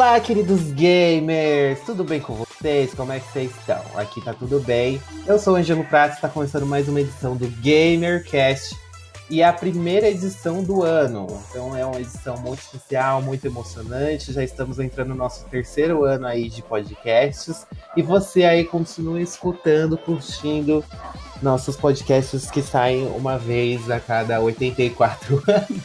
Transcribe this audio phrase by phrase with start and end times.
[0.00, 1.78] Olá, queridos gamers!
[1.80, 2.94] Tudo bem com vocês?
[2.94, 3.82] Como é que vocês estão?
[3.94, 4.98] Aqui tá tudo bem.
[5.26, 8.74] Eu sou o Angelo Prats, está começando mais uma edição do GamerCast
[9.28, 11.26] e é a primeira edição do ano.
[11.50, 14.32] Então é uma edição muito especial, muito emocionante.
[14.32, 19.98] Já estamos entrando no nosso terceiro ano aí de podcasts e você aí continua escutando,
[19.98, 20.82] curtindo
[21.42, 25.82] nossos podcasts que saem uma vez a cada 84 anos.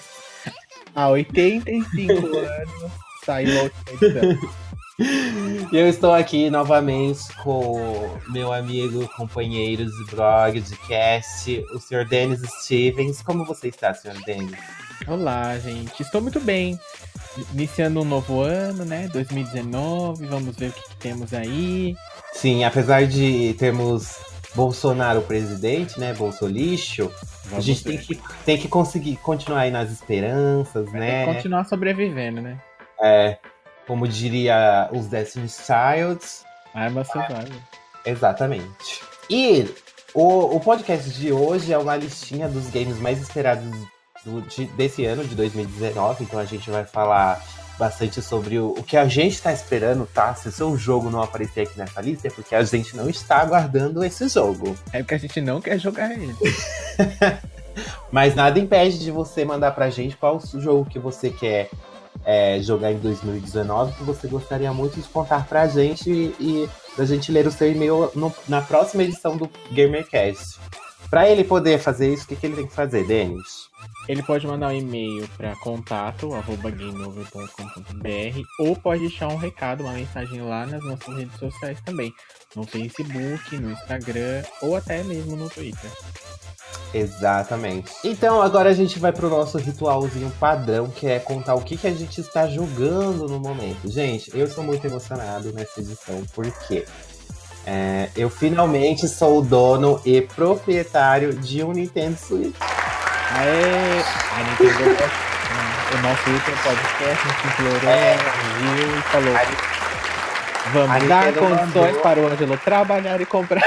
[0.95, 4.49] Há 85 anos saiu a última edição.
[5.73, 12.07] Eu estou aqui novamente com meu amigo, companheiro de blog, de cast, o Sr.
[12.07, 13.21] Denis Stevens.
[13.21, 14.23] Como você está, Sr.
[14.25, 14.57] Denis?
[15.05, 16.01] Olá, gente.
[16.01, 16.79] Estou muito bem.
[17.51, 19.09] Iniciando um novo ano, né?
[19.11, 20.27] 2019.
[20.27, 21.93] Vamos ver o que, que temos aí.
[22.31, 24.19] Sim, apesar de termos
[24.55, 26.13] Bolsonaro presidente, né?
[26.13, 27.11] Bolsolixo,
[27.51, 31.25] a gente tem que, tem que conseguir continuar aí nas esperanças, Vai né?
[31.25, 32.57] continuar sobrevivendo, né?
[33.01, 33.37] É,
[33.87, 36.43] como diria os Destiny Childs.
[36.73, 37.43] Arma survival.
[38.05, 39.01] Exatamente.
[39.29, 39.67] E
[40.13, 43.65] o, o podcast de hoje é uma listinha dos games mais esperados
[44.23, 46.23] do- de- desse ano, de 2019.
[46.23, 47.41] Então a gente vai falar
[47.77, 50.33] bastante sobre o, o que a gente está esperando, tá?
[50.35, 53.37] Se o seu jogo não aparecer aqui nessa lista, é porque a gente não está
[53.41, 54.77] aguardando esse jogo.
[54.93, 56.33] É porque a gente não quer jogar ele.
[58.11, 61.69] Mas nada impede de você mandar pra gente qual o jogo que você quer
[62.25, 67.05] é, jogar em 2019, que você gostaria muito de contar pra gente e, e da
[67.05, 70.59] gente ler o seu e-mail no- na próxima edição do GamerCast.
[71.09, 73.69] Pra ele poder fazer isso, o que, que ele tem que fazer, Denis?
[74.07, 80.65] Ele pode mandar um e-mail para contato@gameover.com.br ou pode deixar um recado, uma mensagem lá
[80.65, 82.13] nas nossas redes sociais também,
[82.55, 85.91] no Facebook, no Instagram ou até mesmo no Twitter.
[86.93, 87.91] Exatamente.
[88.03, 91.87] Então agora a gente vai pro nosso ritualzinho padrão, que é contar o que, que
[91.87, 93.89] a gente está jogando no momento.
[93.89, 96.85] Gente, eu sou muito emocionado nessa edição, porque
[97.65, 102.55] é, eu finalmente sou o dono e proprietário de um Nintendo Switch.
[103.37, 104.01] Aê!
[104.31, 105.25] A Nintendo
[105.93, 108.17] o nosso último podcast, a gente implorou, É.
[108.57, 109.35] viu e falou.
[109.35, 112.01] A Vamos dar Nintendo condições mandou.
[112.01, 113.61] para o Ângelo trabalhar e comprar.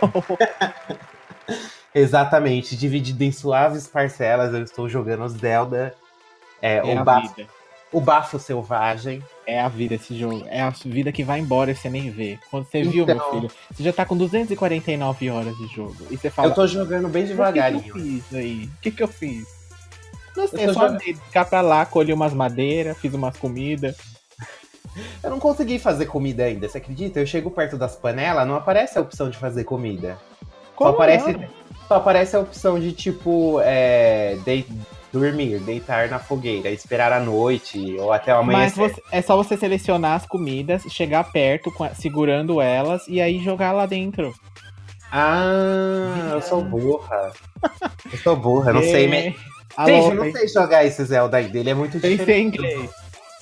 [1.94, 5.94] Exatamente, dividido em suaves parcelas, eu estou jogando Zelda,
[6.60, 7.34] é, É o, a bafo,
[7.92, 9.22] o Bafo Selvagem.
[9.46, 10.44] É a vida esse jogo.
[10.48, 12.38] É a vida que vai embora e você nem vê.
[12.50, 13.30] Quando você viu, meu Então.
[13.30, 15.96] filho, você já tá com 249 horas de jogo.
[16.10, 16.48] E você fala.
[16.48, 17.80] eu tô jogando bem "Mas devagarinho.
[17.80, 18.64] O que, que eu fiz aí?
[18.64, 19.44] O que, que eu fiz?
[20.36, 23.96] Não sei, Eu só jogando- ficar pra lá, colhi umas madeiras, fiz umas comidas.
[25.22, 27.18] Eu não consegui fazer comida ainda, você acredita?
[27.20, 30.16] Eu chego perto das panelas, não aparece a opção de fazer comida.
[30.76, 31.48] Como só, aparece, não?
[31.88, 34.66] só aparece a opção de, tipo, é, dei-
[35.18, 38.58] dormir, deitar na fogueira, esperar a noite ou até amanhã.
[38.58, 43.70] Mas você- é só você selecionar as comidas, chegar perto, segurando elas e aí jogar
[43.72, 44.34] lá dentro.
[45.12, 47.32] Ah, eu sou burra.
[48.10, 49.06] Eu sou burra, não sei.
[49.06, 49.34] me- É.
[49.76, 52.56] Alô, Gente, eu não sei jogar esse Zelda aí dele, é muito Tem diferente.
[52.56, 52.90] ser inglês.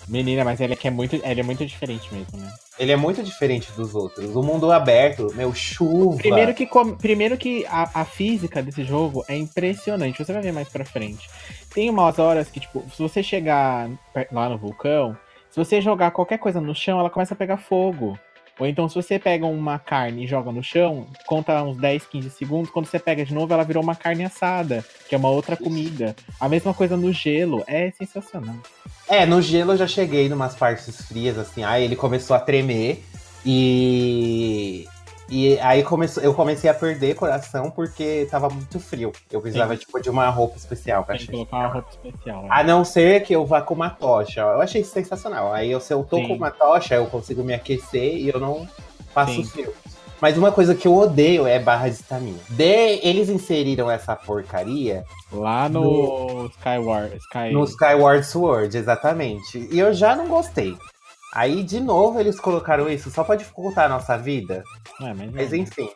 [0.08, 2.52] Menina, mas ele é, é muito, ele é muito diferente mesmo, né?
[2.78, 4.34] Ele é muito diferente dos outros.
[4.34, 6.16] O mundo aberto, meu, chuva.
[6.16, 6.68] Primeiro que,
[7.00, 10.24] primeiro que a, a física desse jogo é impressionante.
[10.24, 11.28] Você vai ver mais pra frente.
[11.72, 13.90] Tem umas horas que, tipo, se você chegar
[14.30, 15.16] lá no vulcão,
[15.50, 18.18] se você jogar qualquer coisa no chão, ela começa a pegar fogo.
[18.58, 22.30] Ou então, se você pega uma carne e joga no chão, conta uns 10, 15
[22.30, 22.70] segundos.
[22.70, 26.14] Quando você pega de novo, ela virou uma carne assada, que é uma outra comida.
[26.38, 27.64] A mesma coisa no gelo.
[27.66, 28.56] É sensacional.
[29.12, 33.04] É, no gelo eu já cheguei numas partes frias, assim, aí ele começou a tremer
[33.44, 34.88] e.
[35.28, 39.12] E aí começou, eu comecei a perder coração porque tava muito frio.
[39.30, 42.42] Eu precisava, tipo, de uma roupa especial pra Tem que colocar uma roupa especial.
[42.42, 42.48] né?
[42.50, 44.40] A não ser que eu vá com uma tocha.
[44.40, 45.52] Eu achei sensacional.
[45.52, 46.28] Aí eu, se eu tô Sim.
[46.28, 48.66] com uma tocha, eu consigo me aquecer e eu não
[49.14, 49.44] passo Sim.
[49.44, 49.74] frio.
[50.22, 52.38] Mas uma coisa que eu odeio é barra de estamina.
[52.48, 57.16] De, eles inseriram essa porcaria Lá no, Skyward.
[57.16, 57.52] Sky...
[57.52, 59.68] no Skyward Sword, exatamente.
[59.72, 60.78] E eu já não gostei.
[61.34, 64.62] Aí, de novo, eles colocaram isso só pra dificultar a nossa vida.
[65.00, 65.58] É, mas, Mas não.
[65.58, 65.90] enfim.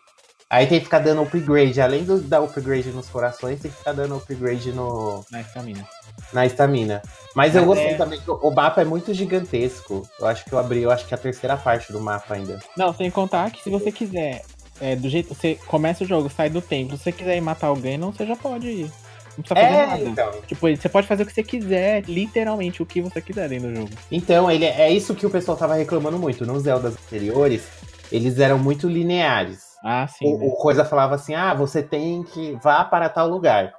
[0.51, 1.81] Aí tem que ficar dando upgrade.
[1.81, 5.87] Além do dar upgrade nos corações, tem que ficar dando upgrade no, Na estamina.
[6.33, 7.03] Na estamina.
[7.35, 10.09] Mas eu Mas gostei é- também que o mapa é muito gigantesco.
[10.19, 12.59] Eu acho que eu abri, eu acho que a terceira parte do mapa ainda.
[12.77, 14.43] Não, sem contar que se você quiser,
[14.81, 17.67] é, do jeito você começa o jogo, sai do templo, se você quiser ir matar
[17.69, 18.91] alguém, não, você já pode ir.
[19.37, 20.03] Não precisa fazer É, nada.
[20.05, 20.31] então.
[20.47, 23.77] Tipo, você pode fazer o que você quiser, literalmente, o que você quiser dentro do
[23.77, 23.91] jogo.
[24.11, 26.47] Então, ele é isso que o pessoal tava reclamando muito.
[26.47, 27.69] Nos Zeldas anteriores,
[28.11, 29.67] eles eram muito lineares.
[29.85, 30.25] Ah, sim.
[30.27, 30.47] O, né?
[30.47, 33.75] o coisa falava assim: ah, você tem que vá para tal lugar.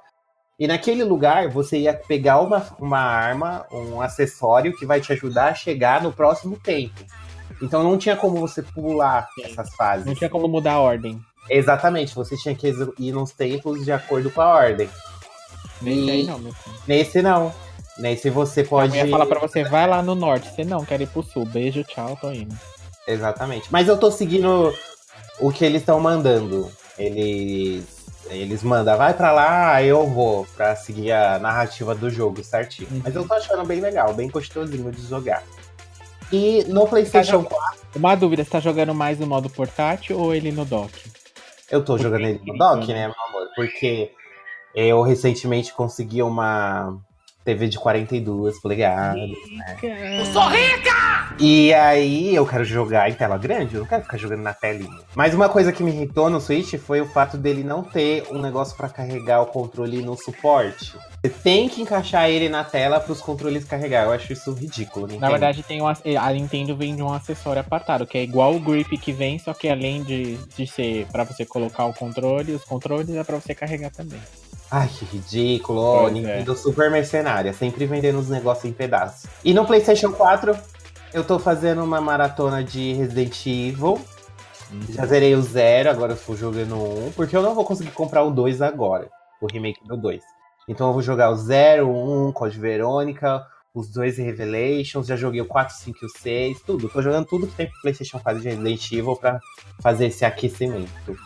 [0.58, 5.46] E naquele lugar você ia pegar uma, uma arma, um acessório que vai te ajudar
[5.50, 7.00] a chegar no próximo tempo.
[7.62, 9.44] Então não tinha como você pular Sim.
[9.44, 10.06] essas fases.
[10.06, 11.20] Não tinha como mudar a ordem.
[11.48, 14.88] Exatamente, você tinha que ir nos tempos de acordo com a ordem.
[15.80, 16.76] Nesse aí não, meu filho.
[16.86, 17.54] Nesse não.
[17.96, 18.96] Nesse você Eu pode.
[18.96, 20.48] ia falar pra você, vai lá no norte.
[20.52, 21.44] Você não, quer ir pro sul.
[21.44, 22.56] Beijo, tchau, tô indo.
[23.06, 23.68] Exatamente.
[23.70, 24.74] Mas eu tô seguindo
[25.40, 26.70] o que eles estão mandando.
[26.98, 27.97] Eles.
[28.30, 32.88] Eles mandam, vai pra lá, eu vou, pra seguir a narrativa do jogo certinho.
[32.90, 33.00] Uhum.
[33.04, 35.42] Mas eu tô achando bem legal, bem gostosinho de jogar.
[36.30, 40.52] E no PlayStation 4, Uma dúvida, você tá jogando mais no modo portátil ou ele
[40.52, 40.92] no dock?
[41.70, 43.48] eu tô jogando ele no dock, né, meu amor?
[43.54, 44.10] Porque
[44.74, 46.98] eu recentemente consegui uma
[47.48, 49.30] TV de 42 polegadas.
[49.82, 50.24] Eu
[51.40, 54.98] E aí eu quero jogar em tela grande, eu não quero ficar jogando na telinha.
[55.14, 58.38] Mas uma coisa que me irritou no Switch foi o fato dele não ter um
[58.38, 60.94] negócio pra carregar o controle no suporte.
[61.24, 64.04] Você tem que encaixar ele na tela para os controles carregar.
[64.04, 65.06] Eu acho isso ridículo.
[65.06, 65.30] Na Nintendo.
[65.32, 68.98] verdade, tem um, a Nintendo vem de um acessório apartado, que é igual o grip
[68.98, 73.14] que vem, só que além de, de ser pra você colocar o controle, os controles
[73.14, 74.20] é pra você carregar também.
[74.70, 76.00] Ai, que ridículo.
[76.00, 76.10] Pois é.
[76.10, 79.28] Nintendo super mercenária, sempre vendendo os negócios em pedaços.
[79.44, 80.56] E no PlayStation 4,
[81.12, 83.98] eu tô fazendo uma maratona de Resident Evil.
[84.90, 87.90] Já zerei o zero, agora eu tô jogando o um, porque eu não vou conseguir
[87.92, 89.08] comprar o 2 agora,
[89.40, 90.20] o remake do 2.
[90.68, 93.42] Então eu vou jogar o 0, o 1, Code Verônica,
[93.74, 96.88] os dois Revelations, já joguei o 4, 5 e o 6, tudo.
[96.90, 99.40] Tô jogando tudo que tem pro PlayStation 4 de Resident Evil pra
[99.80, 101.16] fazer esse aquecimento.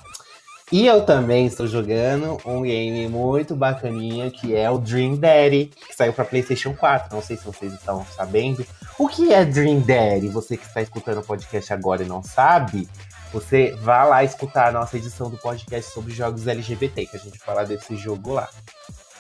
[0.73, 5.95] E eu também estou jogando um game muito bacaninha, que é o Dream Daddy, que
[5.95, 7.15] saiu pra PlayStation 4.
[7.15, 8.65] Não sei se vocês estão sabendo.
[8.99, 10.29] O que é Dream Daddy?
[10.29, 12.89] Você que está escutando o podcast agora e não sabe,
[13.31, 17.39] você vá lá escutar a nossa edição do podcast sobre jogos LGBT, que a gente
[17.39, 18.49] fala desse jogo lá.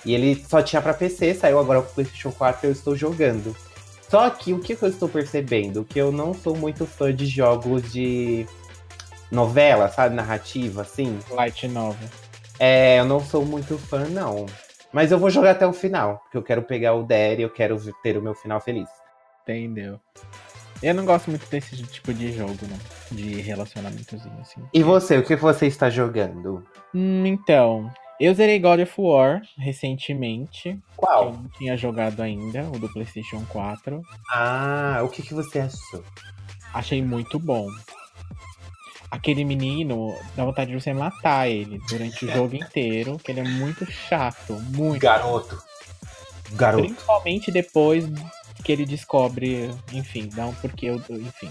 [0.07, 3.55] E ele só tinha pra PC, saiu agora pro PlayStation 4 e eu estou jogando.
[4.09, 5.85] Só que o que eu estou percebendo?
[5.85, 8.47] Que eu não sou muito fã de jogos de
[9.33, 10.15] novela, sabe?
[10.15, 11.19] Narrativa, assim.
[11.31, 12.09] Light Novel.
[12.59, 14.47] É, eu não sou muito fã, não.
[14.93, 17.81] Mas eu vou jogar até o final, porque eu quero pegar o Daddy, eu quero
[18.03, 18.89] ter o meu final feliz.
[19.43, 19.99] Entendeu?
[20.83, 23.17] Eu não gosto muito desse tipo de jogo, não.
[23.17, 24.61] De relacionamentozinho, assim.
[24.75, 26.63] E você, o que você está jogando?
[26.95, 27.91] Hum, então,
[28.21, 30.63] eu zerei God of War recentemente.
[30.63, 31.33] que Eu Qual?
[31.33, 34.03] não tinha jogado ainda, o do PlayStation 4.
[34.31, 36.05] Ah, o que, que você achou?
[36.75, 37.67] Achei muito bom.
[39.13, 43.45] Aquele menino, dá vontade de você matar ele durante o jogo inteiro, que ele é
[43.45, 45.03] muito chato, muito.
[45.03, 45.63] Garoto.
[46.53, 46.85] Garoto.
[46.87, 48.07] Principalmente depois
[48.65, 51.51] que ele descobre, enfim, dá um porquê, eu- enfim.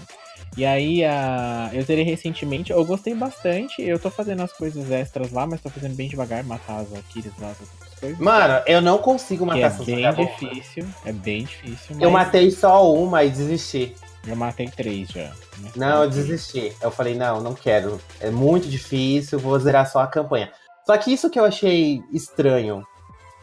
[0.56, 1.70] E aí, a...
[1.72, 5.70] eu zerei recentemente, eu gostei bastante, eu tô fazendo as coisas extras lá, mas tô
[5.70, 8.18] fazendo bem devagar, matar as Valkyries lá, as coisas.
[8.18, 10.32] Mano, eu não consigo matar é essas bem vagabundas.
[10.40, 13.94] difícil, é bem difícil, Eu mas matei só uma e desisti.
[14.26, 15.32] Eu matei três já.
[15.58, 16.72] Mas Não, eu desisti.
[16.80, 18.00] Eu falei, não, não quero.
[18.20, 20.50] É muito difícil, vou zerar só a campanha.
[20.86, 22.84] Só que isso que eu achei estranho.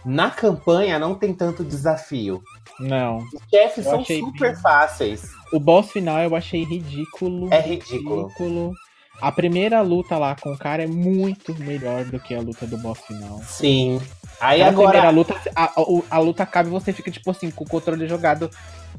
[0.06, 2.42] Na campanha não tem tanto desafio.
[2.80, 5.24] Não, Os chefes Eu são super bem- fáceis.
[5.52, 7.54] o boss final eu achei ridículo.
[7.54, 8.24] É ridículo.
[8.28, 8.74] ridículo.
[9.22, 12.78] A primeira luta lá com o cara é muito melhor do que a luta do
[12.78, 13.42] boss final.
[13.44, 14.02] Sim.
[14.40, 14.92] Aí Na agora.
[14.92, 15.74] primeira luta, a, a,
[16.12, 18.50] a luta acaba e você fica, tipo assim, com o controle jogado.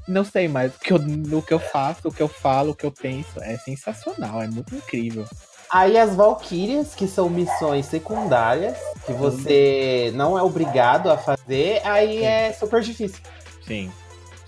[0.09, 2.75] Não sei mais o que, eu, no que eu faço, o que eu falo, o
[2.75, 3.41] que eu penso.
[3.43, 5.25] É sensacional, é muito incrível.
[5.71, 12.19] Aí as Valkyrias, que são missões secundárias, que você não é obrigado a fazer, aí
[12.19, 12.25] Sim.
[12.25, 13.21] é super difícil.
[13.65, 13.93] Sim,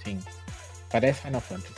[0.05, 0.19] sim.
[0.91, 1.75] Parece Final Fantasy.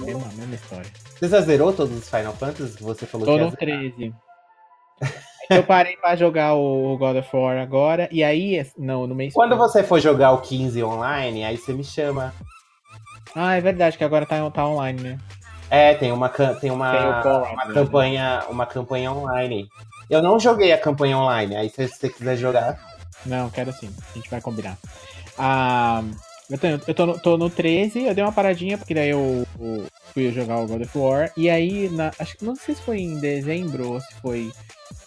[0.00, 0.90] Mesma, mesma história.
[1.18, 3.78] Você já zerou todos os Final Fantasy que você falou Tô que no zerar?
[3.92, 4.14] 13.
[5.50, 8.08] eu parei pra jogar o God of War agora.
[8.12, 9.34] E aí, não, no mês.
[9.34, 12.34] Quando você for jogar o 15 online, aí você me chama.
[13.40, 15.18] Ah, é verdade, que agora tá, tá online, né?
[15.70, 17.72] É, tem uma, tem uma, Tem o uma né?
[17.72, 19.68] campanha, uma campanha online.
[20.10, 22.76] Eu não joguei a campanha online, aí se você quiser jogar.
[23.24, 23.94] Não, quero sim.
[24.10, 24.76] A gente vai combinar.
[25.38, 26.02] Ah,
[26.50, 29.46] eu tô, eu tô, no, tô no 13, eu dei uma paradinha, porque daí eu,
[29.60, 31.30] eu fui jogar o God of War.
[31.36, 34.50] E aí, na, acho que não sei se foi em dezembro ou se foi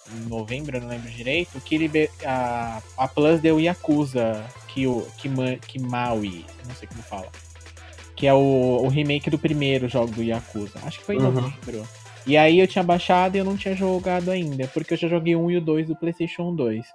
[0.09, 5.57] em novembro, eu não lembro direito, que liber, a, a Plus deu Yakuza Kyo, Kima,
[5.67, 7.27] Kimaui, não sei como fala.
[8.15, 8.37] Que é o,
[8.83, 10.79] o remake do primeiro jogo do Yakuza.
[10.83, 11.31] Acho que foi em Uhum.
[11.31, 11.87] novembro.
[12.27, 15.35] E aí eu tinha baixado e eu não tinha jogado ainda, porque eu já joguei
[15.35, 16.85] 1 e o 2 do PlayStation 2.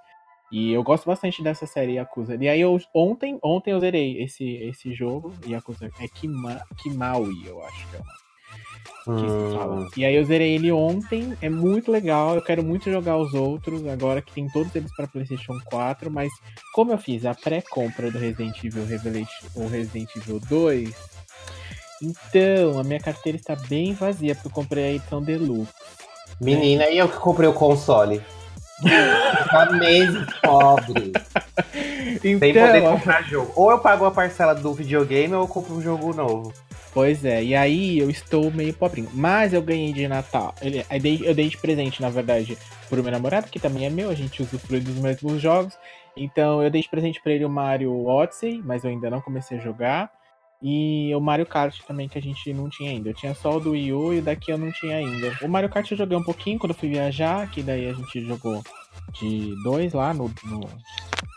[0.52, 2.36] E eu gosto bastante dessa série Yakuza.
[2.40, 7.60] E aí eu ontem, ontem eu zerei esse, esse jogo, Yakuza é Kima, Kimaui, eu
[7.64, 8.25] acho que é o nome.
[9.04, 9.88] Fala.
[9.96, 13.86] E aí eu zerei ele ontem, é muito legal, eu quero muito jogar os outros,
[13.86, 16.30] agora que tem todos eles para PlayStation 4, mas
[16.74, 20.94] como eu fiz a pré-compra do Resident Evil Revelation ou Resident Evil 2,
[22.02, 25.72] então a minha carteira está bem vazia, porque eu comprei a edição Deluxe.
[26.40, 28.20] Menina, e eu que comprei o console.
[29.50, 31.12] Tá mesmo pobre.
[32.18, 33.52] Então, Sem poder comprar jogo.
[33.56, 36.52] Ou eu pago a parcela do videogame ou eu compro um jogo novo.
[36.96, 39.10] Pois é, e aí eu estou meio pobrinho.
[39.12, 40.54] Mas eu ganhei de Natal.
[40.62, 42.56] Eu, dei, eu dei de presente, na verdade,
[42.88, 45.78] pro meu namorado, que também é meu, a gente usufrui dos mesmos jogos.
[46.16, 49.58] Então eu dei de presente pra ele o Mario Odyssey, mas eu ainda não comecei
[49.58, 50.10] a jogar.
[50.62, 53.10] E o Mario Kart também, que a gente não tinha ainda.
[53.10, 55.36] Eu tinha só o do Wii U e daqui eu não tinha ainda.
[55.42, 58.22] O Mario Kart eu joguei um pouquinho quando eu fui viajar, que daí a gente
[58.22, 58.62] jogou
[59.12, 60.60] de dois lá no, no,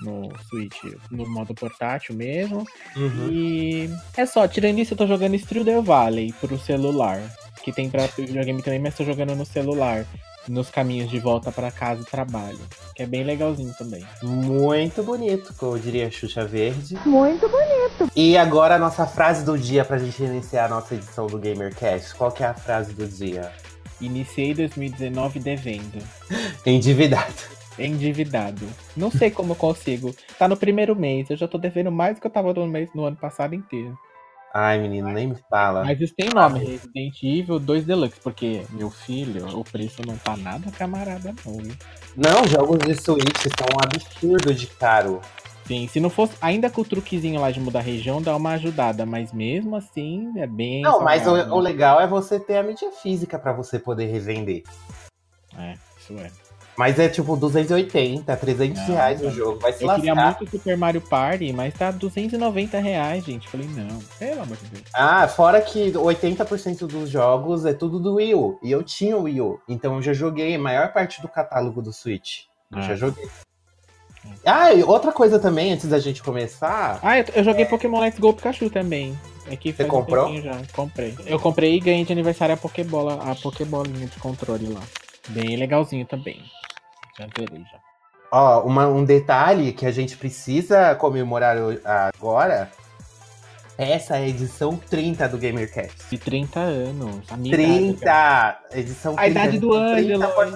[0.02, 0.78] no Switch,
[1.12, 2.66] no modo portátil mesmo.
[2.96, 3.30] Uhum.
[3.32, 7.22] E é só, tirando isso, eu tô jogando Strudel Valley pro celular.
[7.64, 10.06] Que tem pra videogame também, mas tô jogando no celular.
[10.48, 12.60] Nos caminhos de volta para casa e trabalho.
[12.96, 14.04] Que é bem legalzinho também.
[14.24, 16.98] Muito bonito, como eu diria Xuxa Verde.
[17.06, 18.10] Muito bonito.
[18.16, 22.16] E agora a nossa frase do dia pra gente iniciar a nossa edição do GamerCast.
[22.16, 23.52] Qual que é a frase do dia?
[24.02, 26.02] Iniciei 2019 devendo.
[26.66, 27.60] Endividado.
[27.78, 28.68] Endividado.
[28.96, 30.14] Não sei como eu consigo.
[30.38, 31.30] Tá no primeiro mês.
[31.30, 33.98] Eu já tô devendo mais do que eu tava no, mês, no ano passado inteiro.
[34.54, 35.86] Ai, menino, nem me fala.
[35.86, 40.36] Mas isso tem nome, Resident Evil 2 Deluxe, porque, meu filho, o preço não tá
[40.36, 41.58] nada camarada não?
[42.18, 45.22] Não, jogos de Switch são um absurdo de caro.
[45.70, 48.54] Sim, se não fosse, ainda com o truquezinho lá de mudar a região, dá uma
[48.54, 50.82] ajudada, mas mesmo assim é bem.
[50.82, 54.64] Não, mas o, o legal é você ter a mídia física pra você poder revender.
[55.56, 56.32] É, isso é.
[56.76, 59.60] Mas é tipo 280, 300 Não, reais o jogo.
[59.60, 63.48] Vai se Eu queria muito Super Mario Party, mas tá 290 reais, gente.
[63.48, 64.84] Falei, não, pelo amor de Deus.
[64.96, 68.60] Ah, fora que 80% dos jogos é tudo do Wii U.
[68.64, 69.60] E eu tinha o Wii U.
[69.70, 72.46] Então eu já joguei a maior parte do catálogo do Switch.
[72.72, 72.82] Eu Ah.
[72.82, 73.30] já joguei.
[74.46, 77.00] Ah, e outra coisa também, antes da gente começar.
[77.04, 79.18] Ah, eu, eu joguei Pokémon Let's Go Pikachu também.
[79.48, 80.28] É Você comprou?
[80.30, 80.62] Um já.
[80.74, 81.16] Comprei.
[81.26, 84.82] Eu comprei e ganhei de aniversário a Pokébola, a Pokébolinha de controle lá.
[85.30, 86.40] Bem legalzinho também.
[87.18, 87.80] Já zerei já.
[88.32, 92.70] Ó, uma- um detalhe que a gente precisa comemorar agora.
[93.76, 95.96] Essa é a edição 30 do GamerCast.
[96.12, 97.26] De 30 anos.
[97.32, 98.60] A minha idade, cara.
[98.72, 98.78] 30!
[98.80, 99.22] Edição 30.
[99.22, 100.28] A idade do 30 Ângelo.
[100.34, 100.52] pode.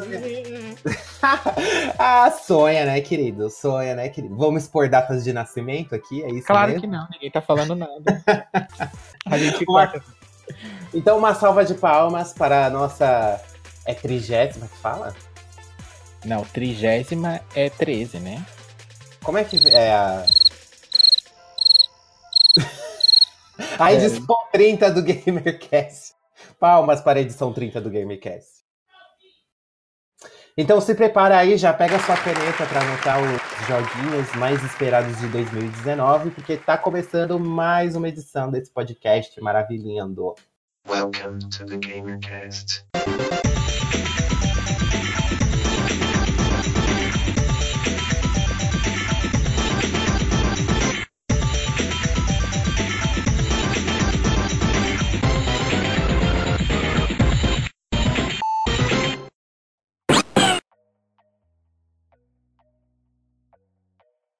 [1.97, 3.49] ah, sonha, né, querido?
[3.49, 4.35] Sonha, né, querido?
[4.35, 6.81] Vamos expor datas de nascimento aqui, é isso Claro mesmo?
[6.81, 8.23] que não, ninguém tá falando nada.
[9.25, 10.03] A gente Uma- corta.
[10.93, 13.41] Então, uma salva de palmas para a nossa.
[13.85, 15.15] É trigésima que fala?
[16.25, 18.45] Não, trigésima é 13, né?
[19.23, 20.25] Como é que é a.
[23.79, 26.13] a edição 30 do GamerCast.
[26.59, 28.52] Palmas para a edição 30 do GamerCast.
[30.55, 35.27] Então se prepara aí, já pega sua caneta para anotar os joguinhos mais esperados de
[35.29, 40.35] 2019, porque tá começando mais uma edição desse podcast maravilhando.
[40.87, 42.85] Welcome to the GamerCast.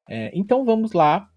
[0.10, 1.28] É, então vamos lá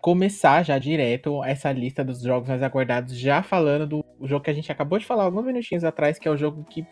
[0.00, 4.54] começar já direto essa lista dos jogos mais aguardados, já falando do jogo que a
[4.54, 6.86] gente acabou de falar alguns minutinhos atrás, que é o jogo que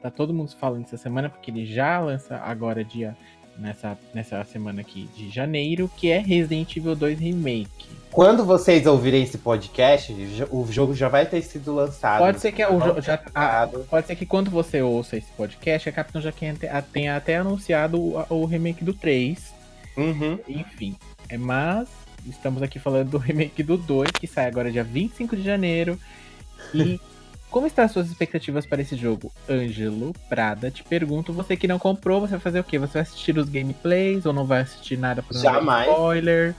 [0.00, 3.16] tá todo mundo falando essa semana, porque ele já lança agora dia
[3.58, 7.88] nessa, nessa semana aqui de janeiro, que é Resident Evil 2 Remake.
[8.10, 10.14] Quando vocês ouvirem esse podcast,
[10.50, 12.20] o jogo já vai ter sido lançado.
[12.20, 15.88] Pode ser que o jogo já ah, pode ser que quando você ouça esse podcast,
[15.88, 16.54] a Capcom já tenha,
[16.92, 19.53] tenha até anunciado o, o remake do 3.
[19.96, 20.38] Uhum.
[20.48, 20.96] Enfim,
[21.28, 21.88] é, mas
[22.26, 25.98] estamos aqui falando do remake do 2, que sai agora dia 25 de janeiro.
[26.72, 27.00] E
[27.50, 29.30] como estão as suas expectativas para esse jogo?
[29.48, 32.78] Ângelo Prada, te pergunto, você que não comprou, você vai fazer o quê?
[32.78, 35.88] Você vai assistir os gameplays ou não vai assistir nada dar Jamais.
[35.88, 36.54] spoiler?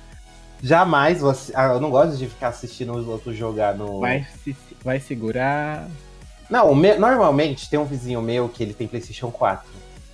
[0.64, 1.52] Jamais você.
[1.56, 4.00] Ah, eu não gosto de ficar assistindo os outros jogar no.
[4.00, 5.88] Vai, se, vai segurar?
[6.50, 9.68] Não, me- normalmente tem um vizinho meu que ele tem PlayStation 4.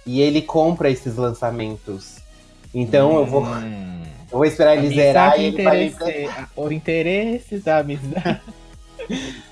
[0.06, 2.21] E ele compra esses lançamentos.
[2.74, 3.44] Então eu vou.
[3.46, 4.04] Hum.
[4.32, 5.94] Eu vou esperar ele zerar e ele vai
[6.56, 8.42] Por interesses da amizade.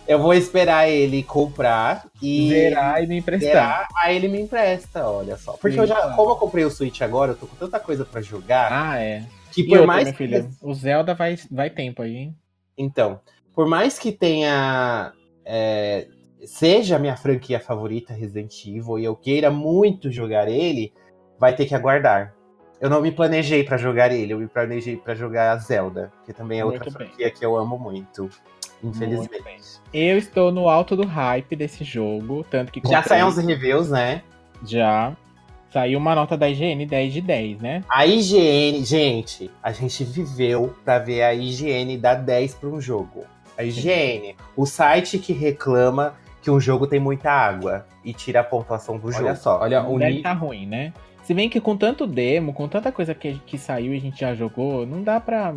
[0.08, 3.52] Eu vou esperar ele comprar e Zerar e me emprestar.
[3.52, 5.54] zerar, aí ele me empresta, olha só.
[5.54, 8.22] Porque eu já, como eu comprei o Switch agora, eu tô com tanta coisa pra
[8.22, 9.24] jogar, Ah, é.
[9.52, 12.36] que E por outra, mais que o Zelda vai, vai tempo aí, hein?
[12.78, 13.20] Então,
[13.54, 15.14] por mais que tenha.
[15.46, 16.08] é,
[16.46, 20.92] seja a minha franquia favorita Resident Evil e eu queira muito jogar ele,
[21.40, 22.34] vai ter que aguardar.
[22.82, 26.32] Eu não me planejei pra jogar ele, eu me planejei pra jogar a Zelda, que
[26.32, 26.94] também é outra bem.
[26.94, 28.30] franquia que eu amo muito.
[28.82, 29.82] Infelizmente.
[29.94, 34.22] Eu estou no alto do hype desse jogo, tanto que Já saíram os reviews, né?
[34.66, 35.14] Já.
[35.72, 37.84] Saiu uma nota da IGN 10 de 10, né?
[37.90, 43.26] A IGN, gente, a gente viveu pra ver a IGN dar 10 pra um jogo.
[43.58, 48.44] A IGN, o site que reclama que um jogo tem muita água e tira a
[48.44, 49.26] pontuação do jogo.
[49.26, 50.24] Olha só, olha o deve nível.
[50.24, 50.94] tá ruim, né?
[51.30, 54.20] Se bem que com tanto demo, com tanta coisa que, que saiu e a gente
[54.20, 55.54] já jogou, não dá pra.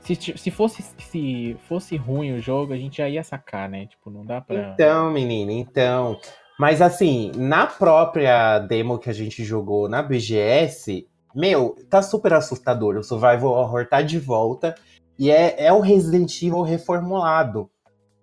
[0.00, 3.86] Se, se, fosse, se fosse ruim o jogo, a gente já ia sacar, né?
[3.86, 4.74] Tipo, não dá pra.
[4.74, 6.20] Então, menina, então.
[6.58, 12.98] Mas assim, na própria demo que a gente jogou na BGS, meu, tá super assustador.
[12.98, 14.74] O Survival Horror tá de volta
[15.18, 17.70] e é, é o Resident Evil reformulado,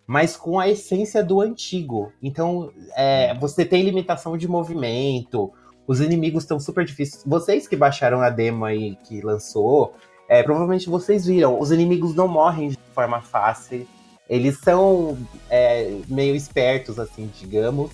[0.06, 2.14] mas com a essência do antigo.
[2.22, 5.52] Então, é, você tem limitação de movimento,
[5.88, 7.24] os inimigos estão super difíceis.
[7.26, 9.94] Vocês que baixaram a demo aí que lançou,
[10.28, 13.86] é, provavelmente vocês viram, os inimigos não morrem de forma fácil.
[14.30, 15.18] Eles são
[15.50, 17.92] é, meio espertos, assim, digamos.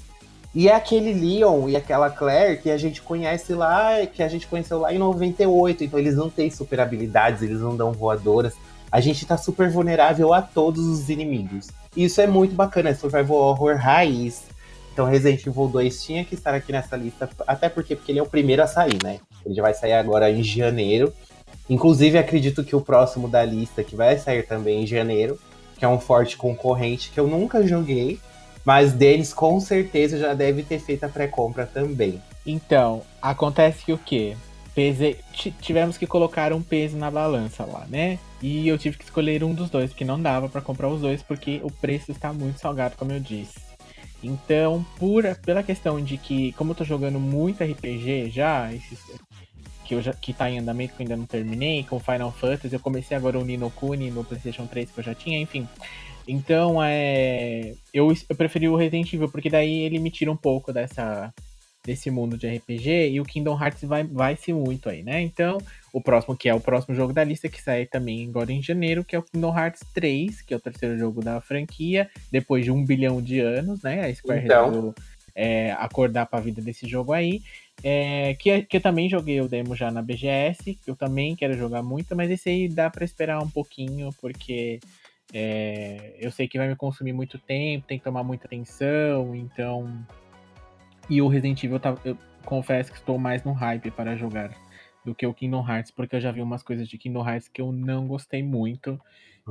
[0.53, 4.47] E é aquele Leon e aquela Claire que a gente conhece lá, que a gente
[4.47, 5.83] conheceu lá em 98.
[5.83, 8.53] Então eles não têm super habilidades, eles não dão voadoras.
[8.91, 11.67] A gente tá super vulnerável a todos os inimigos.
[11.95, 14.43] Isso é muito bacana, é survival horror raiz.
[14.99, 18.21] Então Resident Evil 2 tinha que estar aqui nessa lista, até porque, porque ele é
[18.21, 19.21] o primeiro a sair, né?
[19.45, 21.13] Ele já vai sair agora em janeiro.
[21.69, 25.39] Inclusive, acredito que o próximo da lista, que vai sair também em janeiro,
[25.77, 28.19] que é um forte concorrente que eu nunca joguei,
[28.65, 32.21] mas Denis com certeza já deve ter feito a pré-compra também.
[32.45, 34.35] Então, acontece que o quê?
[34.75, 35.15] Pese...
[35.31, 38.19] ti- Tivemos que colocar um peso na balança lá, né?
[38.41, 41.23] E eu tive que escolher um dos dois, porque não dava pra comprar os dois,
[41.23, 43.68] porque o preço está muito salgado, como eu disse.
[44.23, 48.99] Então, por, pela questão de que, como eu tô jogando muito RPG já, esses,
[49.85, 52.73] que, eu já, que tá em andamento, que eu ainda não terminei, com Final Fantasy,
[52.73, 55.67] eu comecei agora o Nino Kuni no PlayStation 3 que eu já tinha, enfim.
[56.27, 57.73] Então, é.
[57.93, 61.33] Eu, eu preferi o Resident Evil, porque daí ele me tira um pouco dessa,
[61.83, 65.21] desse mundo de RPG e o Kingdom Hearts vai, vai se muito aí, né?
[65.21, 65.57] Então,
[65.93, 69.03] o próximo, que é o próximo jogo da lista, que sai também agora em janeiro,
[69.03, 72.71] que é o Kingdom Hearts 3, que é o terceiro jogo da franquia, depois de
[72.71, 74.05] um bilhão de anos, né?
[74.05, 74.65] A Square Então.
[74.65, 74.95] resolveu
[75.35, 77.41] é, acordar pra vida desse jogo aí.
[77.81, 81.53] É, que, que eu também joguei o demo já na BGS, que eu também quero
[81.57, 84.79] jogar muito, mas esse aí dá pra esperar um pouquinho, porque
[85.33, 89.89] é, eu sei que vai me consumir muito tempo, tem que tomar muita atenção, então.
[91.09, 94.51] E o Resident Evil, tá- eu confesso que estou mais no hype para jogar
[95.05, 97.61] do que o Kingdom Hearts, porque eu já vi umas coisas de Kingdom Hearts que
[97.61, 98.99] eu não gostei muito.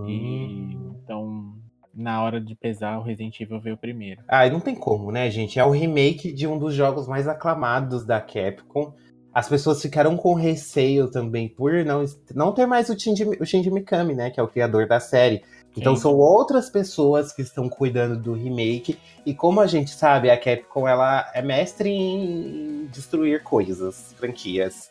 [0.07, 1.55] E então,
[1.95, 4.23] na hora de pesar, o Resident Evil veio primeiro.
[4.29, 5.59] Ah, e não tem como, né, gente?
[5.59, 8.95] É o remake de um dos jogos mais aclamados da Capcom.
[9.35, 13.71] As pessoas ficaram com receio também por não, não ter mais o Shinji, o Shinji
[13.71, 14.31] Mikami, né?
[14.31, 15.43] Que é o criador da série.
[15.77, 16.03] Então Sim.
[16.03, 18.99] são outras pessoas que estão cuidando do remake.
[19.25, 24.91] E como a gente sabe, a Capcom ela é mestre em destruir coisas, franquias.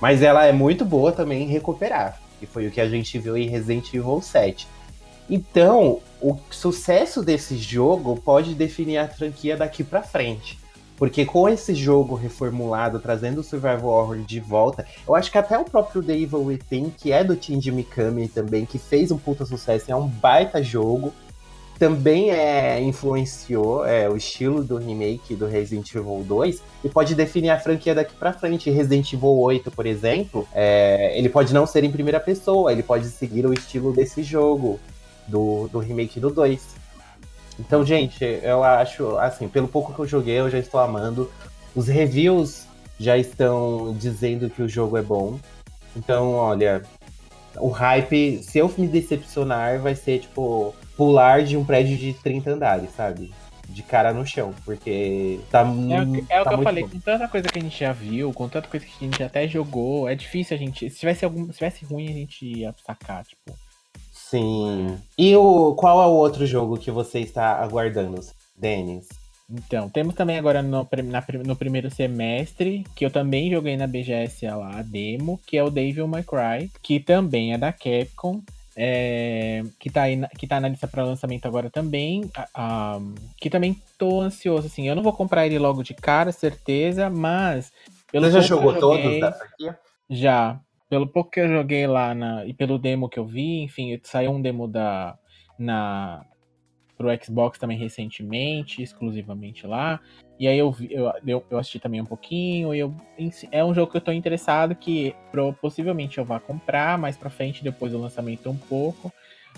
[0.00, 2.20] Mas ela é muito boa também em recuperar.
[2.38, 4.66] Que foi o que a gente viu em Resident Evil 7.
[5.28, 10.58] Então, o sucesso desse jogo pode definir a franquia daqui pra frente.
[10.96, 15.58] Porque com esse jogo reformulado, trazendo o Survival Horror de volta, eu acho que até
[15.58, 19.44] o próprio The Evil Within, que é do Shinji Mikami também, que fez um puta
[19.44, 21.12] sucesso, é um baita jogo,
[21.78, 27.50] também é, influenciou é, o estilo do remake do Resident Evil 2 e pode definir
[27.50, 28.70] a franquia daqui pra frente.
[28.70, 33.06] Resident Evil 8, por exemplo, é, ele pode não ser em primeira pessoa, ele pode
[33.06, 34.78] seguir o estilo desse jogo,
[35.26, 36.84] do, do remake do 2.
[37.58, 41.30] Então, gente, eu acho, assim, pelo pouco que eu joguei, eu já estou amando.
[41.74, 42.66] Os reviews
[42.98, 45.38] já estão dizendo que o jogo é bom.
[45.96, 46.82] Então, olha,
[47.58, 52.50] o hype, se eu me decepcionar, vai ser, tipo, pular de um prédio de 30
[52.50, 53.32] andares, sabe?
[53.68, 56.90] De cara no chão, porque tá, É, o é o tá que eu falei, bom.
[56.90, 59.48] com tanta coisa que a gente já viu, com tanta coisa que a gente até
[59.48, 60.90] jogou, é difícil a gente.
[60.90, 61.46] Se tivesse algum.
[61.46, 63.56] Se tivesse ruim, a gente ia sacar, tipo.
[64.12, 64.98] Sim.
[65.16, 68.20] E o, qual é o outro jogo que você está aguardando,
[68.56, 69.08] Denis?
[69.50, 74.46] Então, temos também agora no, na no primeiro semestre, que eu também joguei na BGS
[74.46, 78.40] lá, a demo, que é o Devil May Cry, que também é da Capcom,
[78.76, 82.30] é, que, tá aí na, que tá na lista para lançamento agora também,
[83.38, 87.70] que também tô ansioso, assim, eu não vou comprar ele logo de cara, certeza, mas...
[88.10, 89.78] pelo Você já jogou todos joguei- franquia?
[90.08, 90.58] Já.
[90.88, 94.30] Pelo pouco que eu joguei lá na, e pelo demo que eu vi, enfim, saiu
[94.32, 95.16] um demo da.
[95.58, 96.24] Na,
[96.96, 100.00] pro Xbox também recentemente, exclusivamente lá.
[100.38, 102.74] E aí eu, eu, eu, assisti também um pouquinho.
[102.74, 102.94] E eu,
[103.50, 107.30] é um jogo que eu tô interessado, que pro, possivelmente eu vá comprar mais pra
[107.30, 109.12] frente, depois do lançamento um pouco.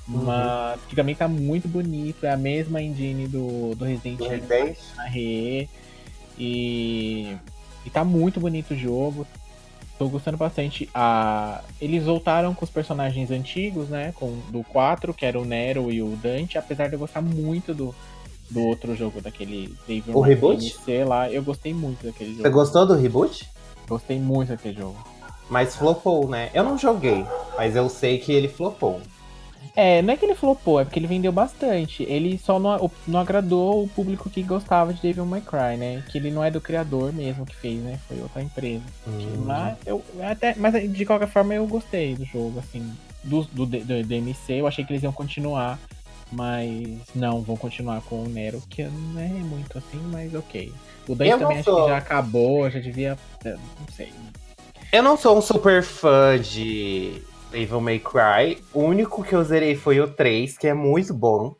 [0.09, 0.25] Uhum.
[0.25, 2.27] Mas que também tá muito bonito.
[2.27, 4.79] É a mesma engine do, do Resident Evil Resident?
[4.97, 5.69] na Re.
[6.39, 7.37] E,
[7.85, 9.27] e tá muito bonito o jogo.
[9.99, 10.89] Tô gostando bastante.
[10.95, 14.13] A, eles voltaram com os personagens antigos, né?
[14.15, 16.59] Com, do 4, que era o Nero e o Dante.
[16.59, 17.95] Apesar de eu gostar muito do,
[18.51, 20.77] do outro jogo, daquele Devil O reboot?
[20.85, 21.31] Cry lá.
[21.31, 22.51] Eu gostei muito daquele Você jogo.
[22.51, 23.49] gostou do reboot?
[23.89, 24.97] Gostei muito daquele jogo.
[25.49, 26.51] Mas flopou, né?
[26.53, 27.25] Eu não joguei,
[27.57, 29.01] mas eu sei que ele flopou.
[29.77, 32.03] É, não é que ele flopou, é porque ele vendeu bastante.
[32.05, 36.03] Ele só não, não agradou o público que gostava de Devil May Cry, né?
[36.09, 37.99] Que ele não é do criador mesmo que fez, né?
[38.09, 38.83] Foi outra empresa.
[39.07, 39.45] Hum.
[39.45, 42.91] Mas, eu, até, mas de qualquer forma eu gostei do jogo, assim.
[43.23, 45.79] Do, do, do, do DMC, eu achei que eles iam continuar.
[46.33, 50.73] Mas não, vão continuar com o Nero, que não é muito assim, mas ok.
[51.07, 53.19] O Dante Eu não também acho que já acabou, já devia.
[53.45, 54.13] Não sei.
[54.93, 57.23] Eu não sou um super fã de
[57.57, 58.63] Devil May Cry.
[58.75, 61.55] O único que eu zerei foi o 3, que é muito bom.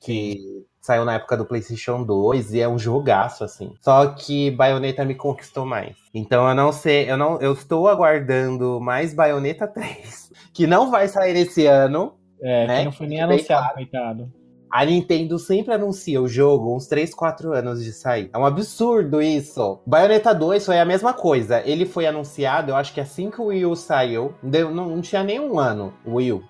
[0.00, 3.74] Que saiu na época do PlayStation 2 e é um jogaço, assim.
[3.82, 5.94] Só que Bayonetta me conquistou mais.
[6.14, 11.06] Então eu não sei, eu não, eu estou aguardando mais Bayonetta 3, que não vai
[11.06, 12.14] sair esse ano.
[12.40, 12.78] É, Né?
[12.78, 14.32] que não foi nem anunciado, coitado.
[14.72, 18.30] A Nintendo sempre anuncia o jogo uns 3, 4 anos de sair.
[18.32, 19.78] É um absurdo isso.
[19.86, 21.60] Bayonetta 2 foi a mesma coisa.
[21.66, 25.02] Ele foi anunciado, eu acho que assim que o Wii U saiu, deu- não, não
[25.02, 26.42] tinha nem um ano o Wii U.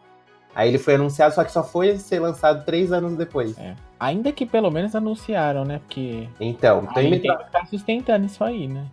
[0.54, 3.56] Aí ele foi anunciado, só que só foi ser lançado 3 anos depois.
[3.98, 5.78] Ainda que pelo menos anunciaram, né?
[5.80, 8.84] Porque Então, a tem Nintendo tá sustentando isso aí, né?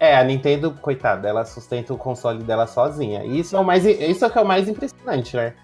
[0.00, 3.24] É, a Nintendo, coitada, ela sustenta o console dela sozinha.
[3.24, 5.54] E isso é o mais, isso é o que é o mais impressionante, né?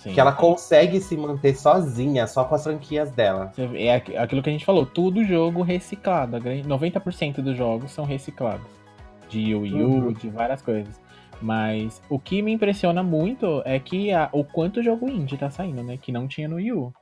[0.00, 0.14] Sim.
[0.14, 3.52] Que ela consegue se manter sozinha, só com as franquias dela.
[3.74, 6.36] É aqu- aquilo que a gente falou, tudo jogo reciclado.
[6.36, 8.66] A grande- 90% dos jogos são reciclados.
[9.28, 10.12] De Wii U, Uhum.
[10.12, 10.98] de várias coisas.
[11.40, 15.82] Mas o que me impressiona muito é que a- o quanto jogo indie tá saindo,
[15.82, 15.98] né?
[16.00, 16.92] Que não tinha no Wii U.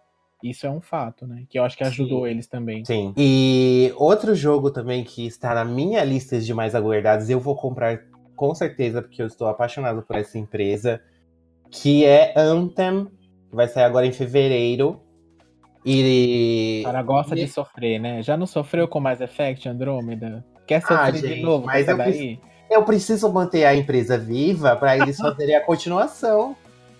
[0.43, 1.45] Isso é um fato, né?
[1.49, 2.31] Que eu acho que ajudou Sim.
[2.31, 2.85] eles também.
[2.85, 3.13] Sim.
[3.17, 8.01] E outro jogo também que está na minha lista de mais aguardados, eu vou comprar
[8.37, 11.01] com certeza, porque eu estou apaixonado por essa empresa,
[11.71, 13.07] que é Anthem,
[13.51, 15.01] que vai sair agora em fevereiro.
[15.85, 16.81] E.
[16.83, 18.23] O cara gosta de sofrer, né?
[18.23, 20.45] Já não sofreu com Mass Effect, Andrômeda?
[20.67, 21.67] Quer Ah, sofrer de gente, novo?
[21.67, 21.97] mas eu?
[22.71, 26.55] Eu preciso manter a empresa viva para eles fazerem a continuação.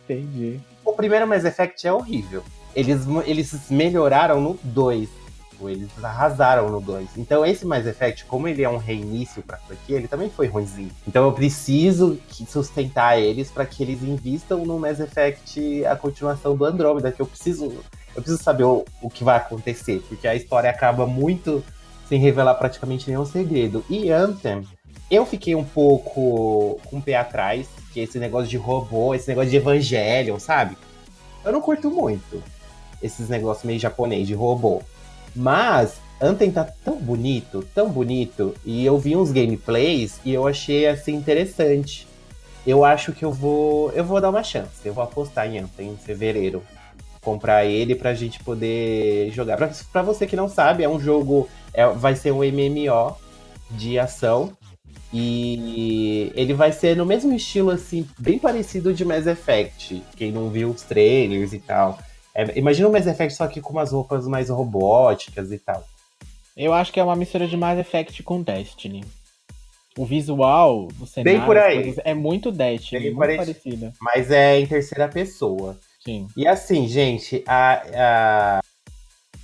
[0.05, 0.59] Entendi.
[0.85, 2.43] O primeiro Mass Effect é horrível.
[2.75, 5.09] Eles, eles melhoraram no 2.
[5.67, 7.17] Eles arrasaram no 2.
[7.17, 10.91] Então esse Mass Effect, como ele é um reinício pra franquia, ele também foi ruimzinho.
[11.07, 16.65] Então eu preciso sustentar eles para que eles invistam no Mass Effect a continuação do
[16.65, 17.73] Andrômeda, que eu preciso
[18.15, 21.65] eu preciso saber o, o que vai acontecer, porque a história acaba muito
[22.09, 23.85] sem revelar praticamente nenhum segredo.
[23.89, 24.67] E Anthem,
[25.11, 29.51] eu fiquei um pouco com o pé atrás, que esse negócio de robô, esse negócio
[29.51, 30.77] de Evangelion, sabe?
[31.45, 32.43] Eu não curto muito
[33.03, 34.83] esses negócios meio japonês de robô.
[35.35, 40.87] Mas Anthem tá tão bonito, tão bonito, e eu vi uns gameplays e eu achei
[40.87, 42.09] assim interessante.
[42.67, 44.85] Eu acho que eu vou, eu vou dar uma chance.
[44.85, 46.63] Eu vou apostar em Anthem em fevereiro.
[47.23, 49.57] Comprar ele pra gente poder jogar.
[49.57, 53.17] Pra, pra você que não sabe, é um jogo, é, vai ser um MMO
[53.71, 54.53] de ação.
[55.13, 60.03] E ele vai ser no mesmo estilo, assim, bem parecido de Mass Effect.
[60.17, 61.99] Quem não viu os trailers e tal.
[62.39, 65.85] É, imagina o Mass Effect só que com umas roupas mais robóticas e tal.
[66.57, 69.05] Eu acho que é uma mistura de Mass Effect com Destiny.
[69.97, 71.97] O visual do cenário por aí.
[72.05, 73.93] é muito Destiny, Bem muito parecida.
[74.01, 75.77] Mas é em terceira pessoa.
[76.05, 76.29] Sim.
[76.37, 78.61] E assim, gente, a, a-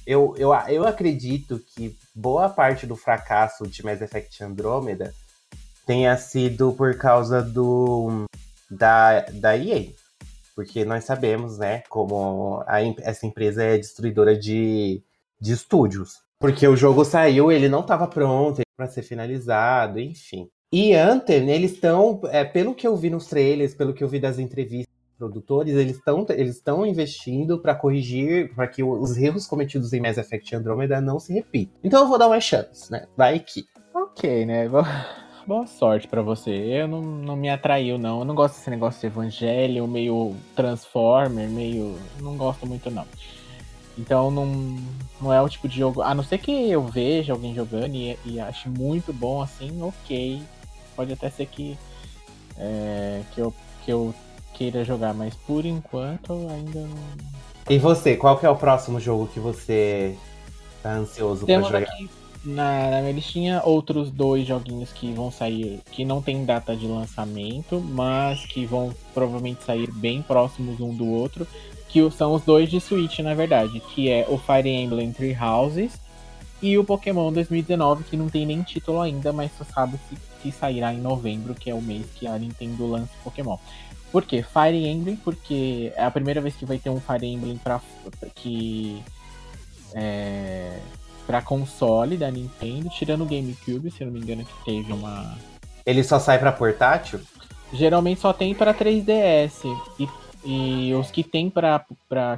[0.06, 5.12] eu, eu, eu acredito que boa parte do fracasso de Mass Effect Andromeda
[5.84, 8.24] tenha sido por causa do
[8.70, 9.88] da, da EA.
[10.54, 15.02] Porque nós sabemos, né, como a essa empresa é destruidora de,
[15.40, 16.22] de estúdios.
[16.38, 20.48] Porque o jogo saiu, ele não estava pronto para ser finalizado, enfim.
[20.72, 24.18] E Anthem, eles estão, é, pelo que eu vi nos trailers, pelo que eu vi
[24.18, 30.00] das entrevistas produtores, eles estão eles investindo para corrigir, para que os erros cometidos em
[30.00, 31.78] Mass Effect Andromeda não se repitam.
[31.82, 33.06] Então eu vou dar uma chance, né?
[33.16, 33.64] Vai que.
[33.94, 34.68] Ok, né?
[34.68, 34.84] Boa,
[35.46, 36.50] boa sorte pra você.
[36.50, 38.20] Eu não, não me atraiu, não.
[38.20, 41.98] Eu não gosto desse negócio de evangelho, meio Transformer, meio.
[42.20, 43.06] Não gosto muito, não.
[43.96, 44.76] Então não,
[45.20, 46.02] não é o tipo de jogo.
[46.02, 50.42] A não ser que eu veja alguém jogando e, e ache muito bom assim, ok.
[50.96, 51.78] Pode até ser que,
[52.58, 53.54] é, que, eu,
[53.84, 54.14] que eu
[54.52, 56.98] queira jogar, mas por enquanto ainda não,
[57.68, 60.16] E você, qual que é o próximo jogo que você
[60.82, 61.78] tá ansioso pra jogar?
[61.78, 62.08] aqui
[62.44, 66.86] na, na minha listinha outros dois joguinhos que vão sair, que não tem data de
[66.86, 71.46] lançamento, mas que vão provavelmente sair bem próximos um do outro,
[71.88, 75.36] que o- são os dois de Switch, na verdade, que é o Fire Emblem Three
[75.40, 75.92] Houses
[76.62, 80.50] e o Pokémon 2019, que não tem nem título ainda, mas só sabe se, que
[80.52, 83.56] sairá em novembro, que é o mês que a Nintendo lança Pokémon.
[84.12, 84.42] Por quê?
[84.44, 87.80] Fire Emblem, porque é a primeira vez que vai ter um Fire Emblem pra,
[88.34, 89.02] que
[89.94, 90.78] é,
[91.26, 95.36] para console da Nintendo, tirando o GameCube, se não me engano, que teve uma.
[95.84, 97.20] Ele só sai pra portátil?
[97.72, 99.62] Geralmente só tem para 3DS.
[99.98, 100.08] E,
[100.44, 101.84] e os que tem para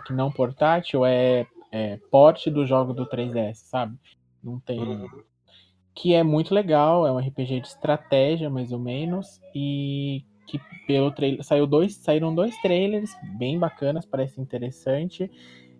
[0.04, 3.96] que não portátil é, é porte do jogo do 3DS, sabe?
[4.42, 4.78] Não tem.
[4.78, 5.08] Uhum.
[5.94, 9.40] Que é muito legal, é um RPG de estratégia, mais ou menos.
[9.54, 11.42] E que pelo trailer.
[11.44, 15.30] Saiu dois, saíram dois trailers bem bacanas, parece interessante.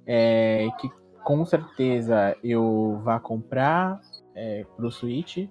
[0.06, 0.90] É, que
[1.26, 4.00] com certeza eu vá comprar
[4.32, 5.48] é, pro Switch.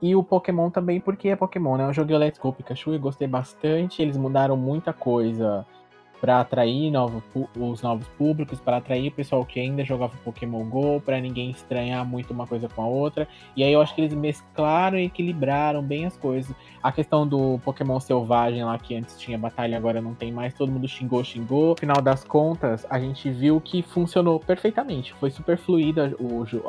[0.00, 1.84] E o Pokémon também, porque é Pokémon, né?
[1.84, 4.00] Eu joguei o Let's Go Pikachu e gostei bastante.
[4.00, 5.66] Eles mudaram muita coisa
[6.20, 10.64] para atrair novo, pu- os novos públicos, para atrair o pessoal que ainda jogava Pokémon
[10.64, 13.28] GO, para ninguém estranhar muito uma coisa com a outra.
[13.56, 16.54] E aí eu acho que eles mesclaram e equilibraram bem as coisas.
[16.82, 20.70] A questão do Pokémon selvagem lá, que antes tinha batalha, agora não tem mais, todo
[20.70, 21.70] mundo xingou, xingou.
[21.70, 25.12] No final das contas, a gente viu que funcionou perfeitamente.
[25.14, 26.14] Foi super fluida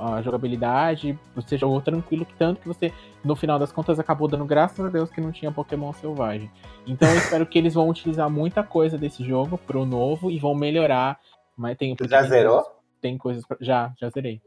[0.02, 2.92] a jogabilidade, você jogou tranquilo, tanto que você,
[3.28, 6.50] no final das contas, acabou dando graças a Deus que não tinha Pokémon selvagem.
[6.88, 10.56] Então eu espero que eles vão utilizar muita coisa desse jogo pro novo e vão
[10.56, 11.20] melhorar.
[11.56, 12.56] Mas tem, Já tem zerou?
[12.62, 14.42] coisas- Tem coisas pra, já, já zerei.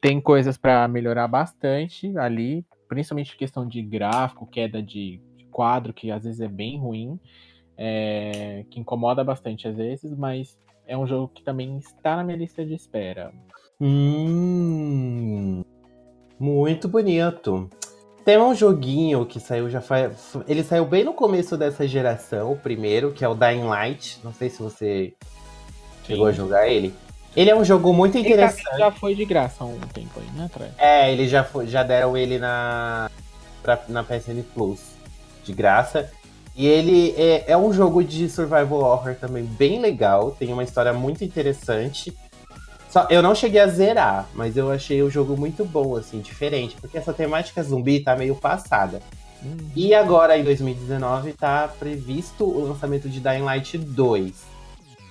[0.00, 5.20] Tem coisas pra melhorar bastante ali, principalmente questão de gráfico, queda de
[5.50, 7.18] quadro, que às vezes é bem ruim,
[7.76, 12.36] é, que incomoda bastante às vezes, mas é um jogo que também está na minha
[12.38, 13.32] lista de espera.
[13.80, 15.64] Hum,
[16.38, 17.68] muito bonito.
[18.30, 20.12] Tem um joguinho que saiu já faz.
[20.46, 24.20] Ele saiu bem no começo dessa geração, o primeiro, que é o Dying Light.
[24.22, 25.12] Não sei se você
[26.06, 26.94] chegou a jogar ele.
[27.34, 28.78] Ele é um jogo muito Ele interessante.
[28.78, 30.70] já foi de graça há um tempo aí, né, atrás?
[30.78, 33.10] É, eles já, já deram ele na,
[33.64, 34.78] pra- na PSN Plus,
[35.42, 36.08] de graça.
[36.54, 40.92] E ele é, é um jogo de survival horror também bem legal, tem uma história
[40.92, 42.16] muito interessante.
[42.90, 46.76] Só, eu não cheguei a zerar, mas eu achei o jogo muito bom, assim, diferente,
[46.80, 49.00] porque essa temática zumbi tá meio passada.
[49.44, 49.56] Hum.
[49.76, 54.50] E agora, em 2019, tá previsto o lançamento de Dying Light 2.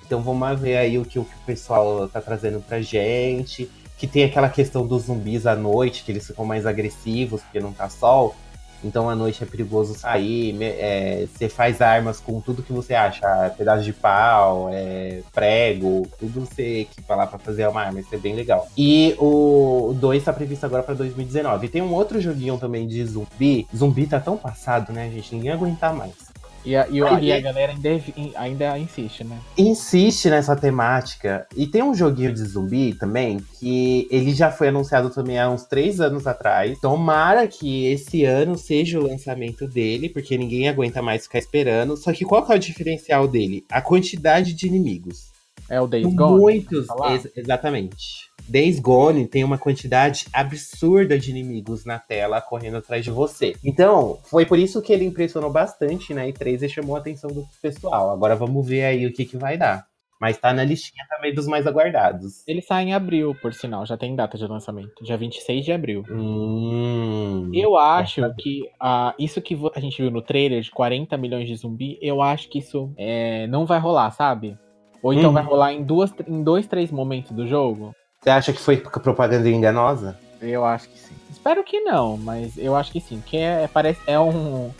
[0.06, 3.70] Então vamos ver aí o que o que o pessoal tá trazendo pra gente.
[3.98, 7.72] Que tem aquela questão dos zumbis à noite, que eles ficam mais agressivos porque não
[7.72, 8.36] tá sol.
[8.84, 10.54] Então à noite é perigoso sair.
[10.54, 13.54] me- é, você faz armas com tudo que você acha.
[13.58, 18.00] Pedaço de pau, é, prego, tudo você equipa lá pra fazer uma arma.
[18.00, 18.68] Isso é bem legal.
[18.78, 21.66] E o 2 tá previsto agora pra 2019.
[21.66, 23.68] E tem um outro joguinho também de zumbi.
[23.76, 25.36] Zumbi tá tão passado, né, gente?
[25.36, 26.29] Ninguém aguenta mais.
[26.66, 27.90] E a, e, Aí- e a galera ainda,
[28.36, 29.40] ainda insiste, né?
[29.58, 31.48] insiste nessa temática.
[31.56, 35.64] E tem um joguinho de zumbi também, que ele já foi anunciado também há uns
[35.64, 36.78] três anos atrás.
[36.80, 41.96] Tomara que esse ano seja o lançamento dele, porque ninguém aguenta mais ficar esperando.
[41.96, 43.64] Só que qual que é o diferencial dele?
[43.72, 45.30] A quantidade de inimigos.
[45.70, 46.40] É o Days Gone.
[46.40, 47.14] Muitos, tá lá?
[47.14, 48.29] ex- exatamente.
[48.50, 53.56] Days Gone tem uma quantidade absurda de inimigos na tela correndo atrás de você.
[53.64, 57.46] Então, foi por isso que ele impressionou bastante na E3 e chamou a atenção do
[57.62, 58.12] pessoal.
[58.12, 59.88] Agora vamos ver aí o que, que vai dar.
[60.22, 62.46] Mas tá na listinha também dos mais aguardados.
[62.46, 65.02] Ele sai em abril, por sinal, já tem data de lançamento.
[65.02, 66.04] Dia 26 de abril.
[66.10, 67.50] Hum.
[67.54, 71.56] Eu acho que ah, isso que a gente viu no trailer de 40 milhões de
[71.56, 74.58] zumbi, eu acho que isso é, não vai rolar, sabe?
[75.02, 75.34] Ou então Uhum.
[75.34, 77.96] vai rolar em, duas, em dois, três momentos do jogo.
[78.22, 80.20] Você acha que foi propaganda enganosa?
[80.42, 81.16] Eu acho que sim.
[81.32, 83.24] Espero que não, mas eu acho que sim.
[83.26, 84.72] Que é, parece, é um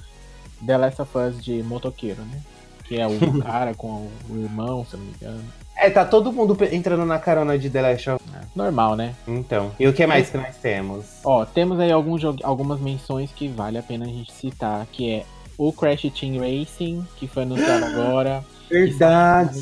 [0.66, 2.42] The Last of Us de motoqueiro, né?
[2.84, 5.44] Que é o cara com o irmão, se eu não me engano.
[5.78, 9.16] É, tá todo mundo entrando na carona de The Last of É, normal, né?
[9.26, 9.72] Então.
[9.80, 11.06] E o que mais que nós temos?
[11.24, 15.26] Ó, temos aí alguns algumas menções que vale a pena a gente citar, que é
[15.60, 19.60] o Crash Team Racing, que foi anunciado agora, Verdade!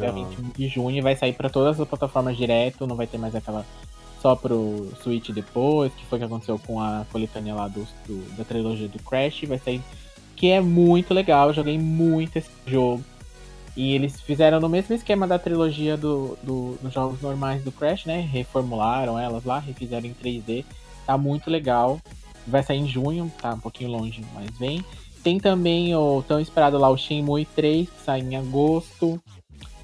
[0.00, 3.34] dia 21 de junho, vai sair para todas as plataformas direto, não vai ter mais
[3.34, 3.64] aquela
[4.20, 8.36] só pro Switch depois, que foi o que aconteceu com a coletânea lá do, do-
[8.36, 9.80] da trilogia do Crash, vai sair,
[10.34, 13.02] que é muito legal, joguei muito esse jogo.
[13.76, 18.06] E eles fizeram no mesmo esquema da trilogia do, do- dos jogos normais do Crash,
[18.06, 18.20] né?
[18.32, 20.64] Reformularam elas lá, refizeram em 3D.
[21.06, 22.00] Tá muito legal.
[22.46, 24.84] Vai sair em junho, tá um pouquinho longe, mas vem.
[25.22, 29.20] Tem também o tão esperado lá o Shenmue 3, que sai em agosto.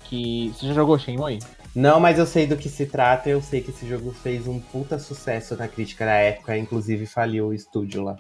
[0.09, 0.51] que.
[0.55, 1.39] Você já jogou Shenmue?
[1.75, 3.29] Não, mas eu sei do que se trata.
[3.31, 6.57] Eu sei que esse jogo fez um puta sucesso na crítica na época.
[6.57, 8.17] Inclusive faliu o estúdio lá.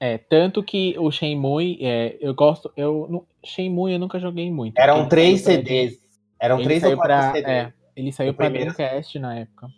[0.00, 2.72] É, tanto que o Shenmue, é, eu gosto.
[2.76, 4.78] Eu, Shenmue eu nunca joguei muito.
[4.78, 5.98] Eram três CDs.
[6.40, 7.46] Eram três ou quatro pra, CDs.
[7.48, 9.68] é, ele saiu O pra primeiro- Dreamcast na época.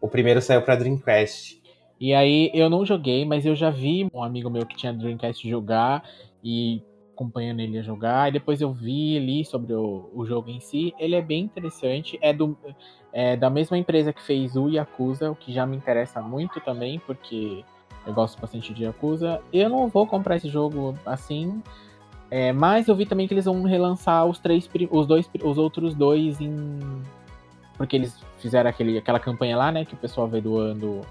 [0.00, 1.61] O primeiro saiu pra Dreamcast.
[2.02, 5.48] E aí eu não joguei, mas eu já vi um amigo meu que tinha Dreamcast
[5.48, 6.02] jogar
[6.42, 6.82] e
[7.14, 8.28] acompanhando ele a jogar.
[8.28, 10.92] E depois eu vi ali sobre o, o jogo em si.
[10.98, 12.18] Ele é bem interessante.
[12.20, 12.58] É, do,
[13.12, 16.98] é da mesma empresa que fez o Yakuza, o que já me interessa muito também,
[17.06, 17.64] porque
[18.04, 19.40] eu gosto bastante de Yakuza.
[19.52, 21.62] Eu não vou comprar esse jogo assim.
[22.28, 25.94] é, mas eu vi também que eles vão relançar os três, os dois, os outros
[25.94, 26.80] dois em,
[27.76, 31.02] porque eles fizeram aquele, aquela campanha lá, né, que o pessoal veio doando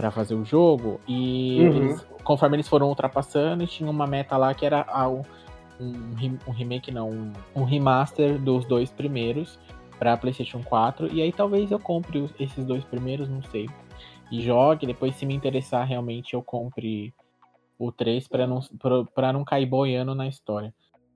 [0.00, 1.76] pra fazer o jogo e Uhum.
[1.76, 5.22] eles- conforme eles foram ultrapassando, tinha uma meta lá que era ah, um,
[5.78, 9.58] um, re- remake, não, um, um remaster dos dois primeiros
[9.98, 13.68] pra PlayStation 4 e aí talvez eu compre esses dois primeiros, não sei,
[14.32, 17.12] e jogue, depois se me interessar realmente eu compre
[17.78, 20.72] o 3 pra não pra- pra não cair boiando na história.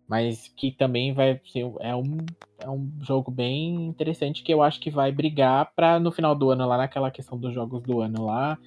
[0.08, 2.18] Mas que também vai ser é um,
[2.58, 6.50] é um jogo bem interessante que eu acho que vai brigar pra no final do
[6.50, 8.58] ano lá naquela questão dos jogos do ano lá.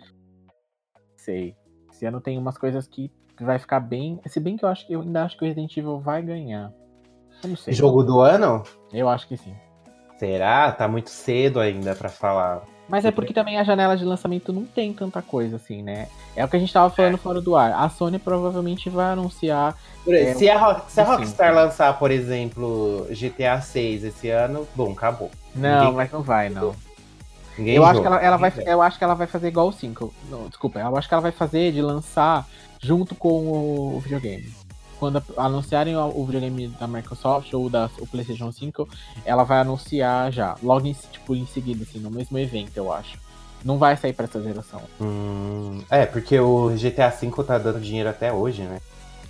[1.16, 1.56] Sei.
[1.92, 4.94] Esse ano tem umas coisas que vai ficar bem, se bem que eu acho que
[4.94, 6.74] eu ainda acho que o Resident Evil vai ganhar.
[7.44, 7.74] Eu não sei.
[7.74, 8.64] Jogo do ano?
[8.92, 9.56] Eu acho que sim.
[10.18, 10.72] Será?
[10.72, 12.64] Tá muito cedo ainda pra falar.
[12.90, 16.08] Mas é porque também a janela de lançamento não tem tanta coisa assim, né?
[16.36, 17.74] É o que a gente tava falando fora do ar.
[17.74, 19.76] A Sony provavelmente vai anunciar
[20.08, 21.04] É, se, a, Rock- se a.
[21.04, 25.30] Rockstar lançar, por exemplo, GTA 6 esse ano, bom, acabou.
[25.54, 26.74] Não, Ninguém- mas não vai, não.
[27.58, 29.74] Ninguém Eu acho, que ela, ela vai, eu acho que ela vai fazer igual o
[29.74, 30.14] 5.
[30.30, 32.48] Não, desculpa, eu acho que ela vai fazer de lançar
[32.80, 33.50] junto com
[33.96, 34.46] o videogame.
[35.00, 38.88] Quando anunciarem o videogame da Microsoft ou da o PlayStation 5,
[39.26, 43.18] ela vai anunciar já, logo em, tipo, em seguida, assim, no mesmo evento, eu acho.
[43.64, 44.82] Não vai sair pra essa geração.
[45.02, 48.80] Hum, é, porque o GTA V tá dando dinheiro até hoje, né?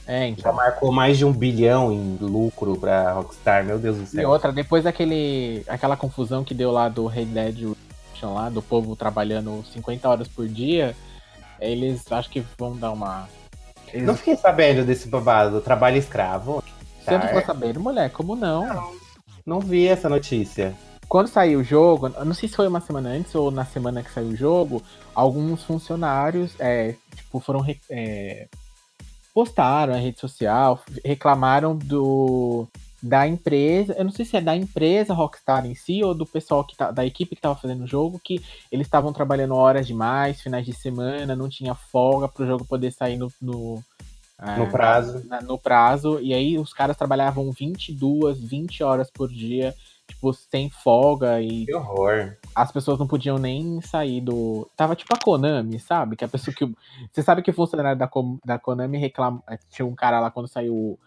[0.06, 0.53] É, Já então.
[0.53, 4.30] marcou mais de um bilhão em lucro pra Rockstar, meu Deus do E céu.
[4.30, 7.75] outra, depois daquele, aquela confusão que deu lá do Red Dead
[8.17, 10.95] Redemption lá, do povo trabalhando 50 horas por dia,
[11.60, 13.27] eles acho que vão dar uma.
[13.95, 16.63] Não fiquei sabendo desse babado, trabalho escravo.
[17.04, 17.28] Você não Tá.
[17.28, 18.10] ficou sabendo, mulher?
[18.12, 18.91] Como não?
[19.45, 20.76] Não vi essa notícia.
[21.08, 24.12] Quando saiu o jogo, não sei se foi uma semana antes ou na semana que
[24.12, 24.84] saiu o jogo,
[25.15, 28.47] alguns funcionários é, tipo, foram é,
[29.34, 32.67] postaram na rede social, reclamaram do
[33.07, 36.63] da empresa, eu não sei se é da empresa Rockstar em si ou do pessoal
[36.63, 38.41] que tá, da equipe que estava fazendo o jogo, que
[38.71, 42.91] eles estavam trabalhando horas demais, finais de semana, não tinha folga para o jogo poder
[42.91, 43.83] sair no, no,
[44.39, 45.25] é, No prazo.
[45.27, 49.73] na- no prazo, e aí os caras trabalhavam 22, 20 horas por dia,
[50.07, 52.35] tipo, sem folga, e Que horror.
[52.55, 54.69] as pessoas não podiam nem sair do.
[54.77, 56.15] Tava tipo a Konami, sabe?
[56.15, 56.65] Que a pessoa que.
[57.11, 58.09] Você sabe que o funcionário da,
[58.45, 59.43] da Konami reclama.
[59.69, 60.97] Tinha um cara lá quando saiu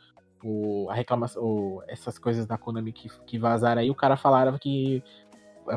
[0.43, 1.43] o, o- a reclamação.
[1.43, 5.03] o- essas coisas da Konami que, que vazaram aí, o cara falava que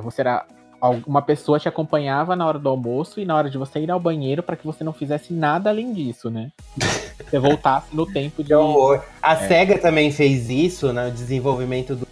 [0.01, 0.45] você era.
[1.07, 4.01] Uma pessoa te acompanhava na hora do almoço e na hora de você ir ao
[4.01, 6.51] banheiro para que você não fizesse nada além disso, né?
[7.23, 8.53] Você voltasse no tempo de.
[8.53, 9.01] Horror.
[9.21, 9.47] A É.
[9.47, 12.05] SEGA também fez isso no desenvolvimento do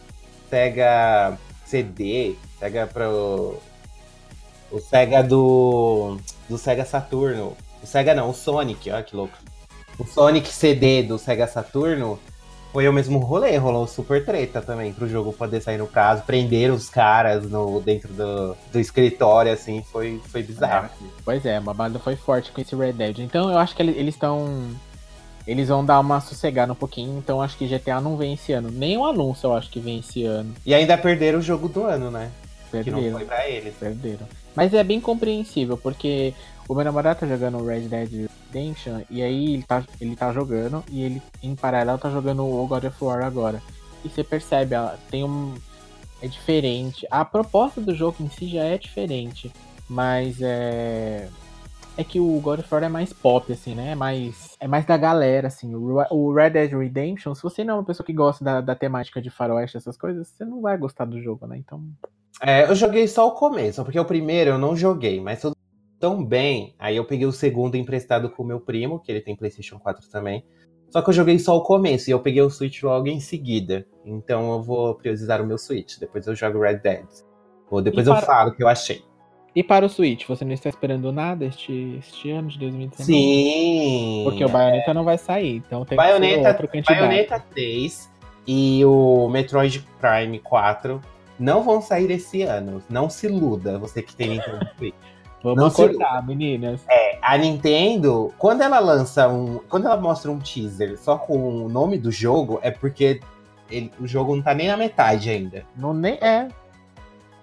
[0.49, 3.57] SEGA CD, SEGA pro.
[4.71, 6.17] O SEGA do.
[6.47, 7.57] Do SEGA Saturno.
[7.83, 9.33] O SEGA não, o Sonic, olha que louco.
[9.99, 12.17] O Sonic CD do SEGA Saturno
[12.71, 16.23] foi o mesmo rolê, rolou super treta também pro jogo poder sair no prazo.
[16.23, 20.89] Prenderam os caras no, dentro do, do escritório, assim, foi, foi bizarro.
[21.25, 23.19] Pois é, a babada foi forte com esse Red Dead.
[23.19, 24.69] Então eu acho que ele- eles estão.
[25.47, 27.17] Eles vão dar uma sossegada um pouquinho.
[27.17, 28.69] Então acho que GTA não vem esse ano.
[28.71, 30.53] Nem o anúncio eu acho que vem esse ano.
[30.65, 32.29] E ainda perderam o jogo do ano, né?
[32.69, 33.17] Que não Perderam.
[33.17, 33.73] foi pra eles.
[33.77, 34.27] Perderam.
[34.55, 36.33] Mas é bem compreensível, porque
[36.71, 40.81] o meu namorado tá jogando Red Dead Redemption e aí ele tá, ele tá jogando
[40.89, 43.61] e ele, em paralelo, tá jogando o God of War agora.
[44.05, 45.53] E você percebe, ela tem um.
[46.21, 47.05] É diferente.
[47.11, 49.51] A proposta do jogo em si já é diferente.
[49.89, 51.27] Mas é.
[51.97, 53.91] É que o God of War é mais pop, assim, né?
[53.91, 55.75] É mais, é mais da galera, assim.
[55.75, 58.61] O Re- O Red Dead Redemption, se você não é uma pessoa que gosta da,
[58.61, 61.57] da temática de faroeste, essas coisas, você não vai gostar do jogo, né?
[61.57, 61.83] Então.
[62.41, 65.55] É, eu joguei só o começo, porque o primeiro eu não joguei, mas tudo
[66.01, 66.73] tão bem.
[66.79, 70.09] Aí eu peguei o segundo emprestado com o meu primo, que ele tem PlayStation 4
[70.09, 70.43] também.
[70.89, 73.85] Só que eu joguei só o começo e eu peguei o Switch logo em seguida.
[74.03, 75.97] Então eu vou priorizar o meu Switch.
[75.99, 77.05] Depois eu jogo Red Dead.
[77.69, 79.01] Ou depois E eu para- falo o que eu achei.
[79.55, 83.03] E para o Switch, você não está esperando nada este, este ano de 2019?
[83.03, 84.21] Sim!
[84.23, 86.97] Porque o Bayonetta não vai sair, então tem que ser Bayonetta, outro candidato.
[86.97, 88.09] Bayonetta 3.
[88.47, 91.01] e o Metroid Prime 4
[91.39, 92.81] não vão sair esse ano.
[92.89, 94.95] Não se iluda, você que tem Nintendo Switch.
[95.43, 96.85] Vamos Não se- acordar, meninas.
[97.21, 99.59] A Nintendo, quando ela lança um.
[99.69, 103.19] Quando ela mostra um teaser só com o nome do jogo, é porque
[103.69, 105.65] ele- o jogo não tá nem na metade ainda.
[105.75, 106.47] Não nem é.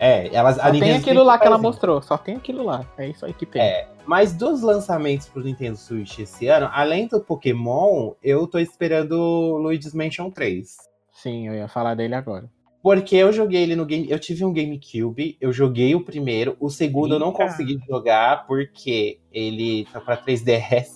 [0.00, 2.00] É, elas, Só tem aquilo lá que ela mostrou.
[2.00, 2.84] Só tem aquilo lá.
[2.96, 3.60] É isso aí que tem.
[3.60, 9.12] É, mas dos lançamentos pro Nintendo Switch esse ano, além do Pokémon, eu tô esperando
[9.14, 10.76] o Luigi's Mansion 3.
[11.12, 12.48] Sim, eu ia falar dele agora.
[12.82, 14.08] Porque eu joguei ele no game.
[14.08, 17.44] Eu tive um GameCube, eu joguei o primeiro, o segundo eu não Eita.
[17.46, 20.86] consegui jogar porque ele tá pra 3DS.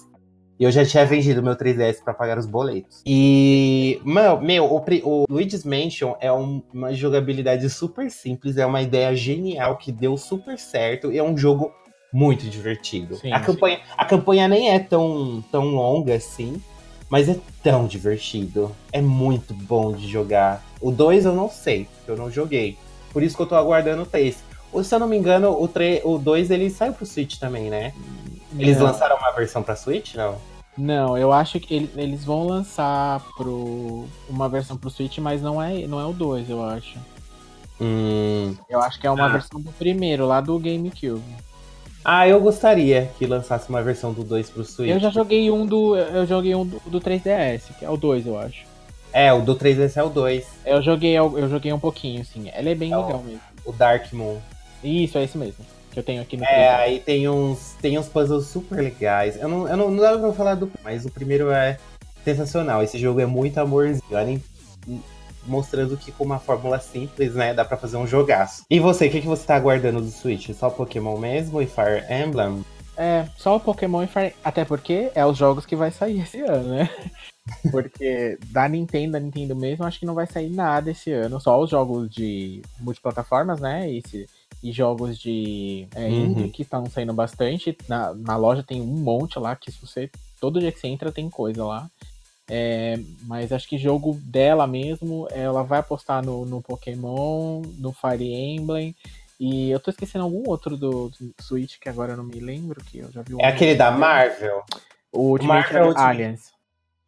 [0.60, 3.02] E eu já tinha vendido meu 3DS pra pagar os boletos.
[3.04, 8.80] E, mano, meu, o, o Luigi's Mansion é um- uma jogabilidade super simples, é uma
[8.80, 11.72] ideia genial que deu super certo e é um jogo
[12.12, 13.16] muito divertido.
[13.16, 13.44] Sim, a, sim.
[13.46, 16.62] campanha, a campanha nem é tão, tão longa assim,
[17.12, 18.74] mas é tão divertido.
[18.90, 20.64] É muito bom de jogar.
[20.80, 22.78] O 2 eu não sei, porque eu não joguei.
[23.12, 24.42] Por isso que eu tô aguardando o 3.
[24.72, 27.68] Ou se eu não me engano, o 3, o 2 ele saiu pro Switch também,
[27.68, 27.92] né?
[28.58, 30.38] Eles não, lançaram uma versão pra Switch, não?
[30.78, 35.60] Não, eu acho que ele- eles vão lançar pro, uma versão pro Switch, mas não
[35.60, 36.98] é, não é o 2, eu acho.
[37.78, 38.56] Hum.
[38.70, 39.28] Eu acho que é uma Ah.
[39.28, 41.20] versão do primeiro, lá do GameCube.
[42.04, 44.90] Ah, eu gostaria que lançasse uma versão do 2 pro Switch.
[44.90, 45.96] Eu já joguei um do.
[45.96, 48.64] Eu joguei um do, do 3DS, que é o 2, eu acho.
[49.12, 52.50] É, o do 3DS é o 2, Eu joguei, eu joguei um pouquinho, assim.
[52.56, 53.40] Ele é bem É o- legal mesmo.
[53.64, 54.38] o Dark Moon.
[54.82, 55.64] Isso, é esse mesmo.
[55.92, 56.80] Que eu tenho aqui no É, 3DS.
[56.80, 59.36] aí tem uns, tem uns puzzles super legais.
[59.40, 60.72] Eu não, eu não, não dá pra falar do.
[60.82, 61.76] Mas o primeiro é
[62.24, 62.82] sensacional.
[62.82, 64.02] Esse jogo é muito amorzinho.
[64.10, 64.42] Olhem,
[65.46, 68.62] mostrando que com uma fórmula simples, né, dá pra fazer um jogaço.
[68.70, 70.50] E você, o que, que você tá aguardando do Switch?
[70.54, 72.64] Só Pokémon mesmo e Fire Emblem?
[72.96, 74.34] É, só o Pokémon e Fire...
[74.44, 76.90] Até porque é os jogos que vai sair esse ano, né?
[77.72, 81.40] Porque da Nintendo, da Nintendo mesmo, acho que não vai sair nada esse ano.
[81.40, 83.90] Só os jogos de multiplataformas, né?
[83.90, 84.28] Esse,
[84.62, 86.24] e jogos de é, Uhum.
[86.26, 87.76] indie que estão saindo bastante.
[87.88, 90.08] Na, na loja tem um monte lá que se você.
[90.40, 91.90] Todo dia que você entra tem coisa lá.
[92.50, 98.24] É, mas acho que jogo dela mesmo, ela vai apostar no, no Pokémon, no Fire
[98.24, 98.94] Emblem.
[99.38, 102.82] E eu tô esquecendo algum outro do, do Switch que agora eu não me lembro,
[102.84, 104.62] que eu já vi um É aquele da Marvel?
[105.10, 105.98] O Ultimate Marvel.
[105.98, 106.52] Alliance.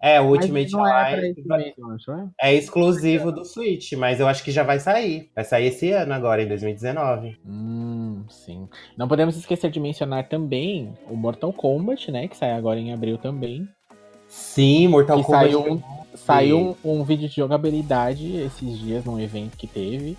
[0.01, 1.45] É, o Ultimate não é Alliance
[1.79, 2.29] eu acho, é?
[2.43, 5.31] é exclusivo do Switch, mas eu acho que já vai sair.
[5.35, 7.39] Vai sair esse ano agora, em 2019.
[7.47, 8.69] Hum, sim.
[8.99, 12.29] Não podemos esquecer de mencionar também o Mortal Kombat, né?
[12.29, 13.67] Que sai agora em abril também.
[14.35, 15.45] Sim, Mortal que Kombat.
[15.45, 15.83] saiu, um,
[16.17, 20.19] saiu um, um vídeo de jogabilidade esses dias num evento que teve.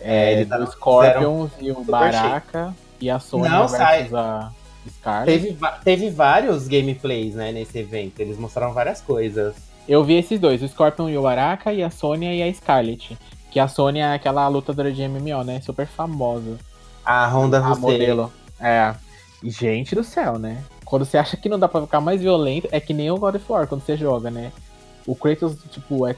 [0.00, 4.50] É, É, eles do Scorpions e o Baraka e a Sony Não, versus a
[4.88, 5.26] Scarlet.
[5.26, 8.20] Teve, teve vários gameplays, né, nesse evento.
[8.20, 9.54] Eles mostraram várias coisas.
[9.86, 13.16] Eu vi esses dois, o Scorpion e o Baraka, e a Sônia e a Scarlet.
[13.50, 15.60] Que a Sônia é aquela lutadora de MMO, né?
[15.60, 16.58] Super famosa.
[17.04, 18.32] A Honda A modelo.
[18.58, 18.94] É.
[19.42, 20.62] Gente do céu, né?
[20.90, 23.36] Quando você acha que não dá pra ficar mais violento, é que nem o God
[23.36, 24.50] of War quando você joga, né?
[25.06, 26.16] O Kratos, tipo, é.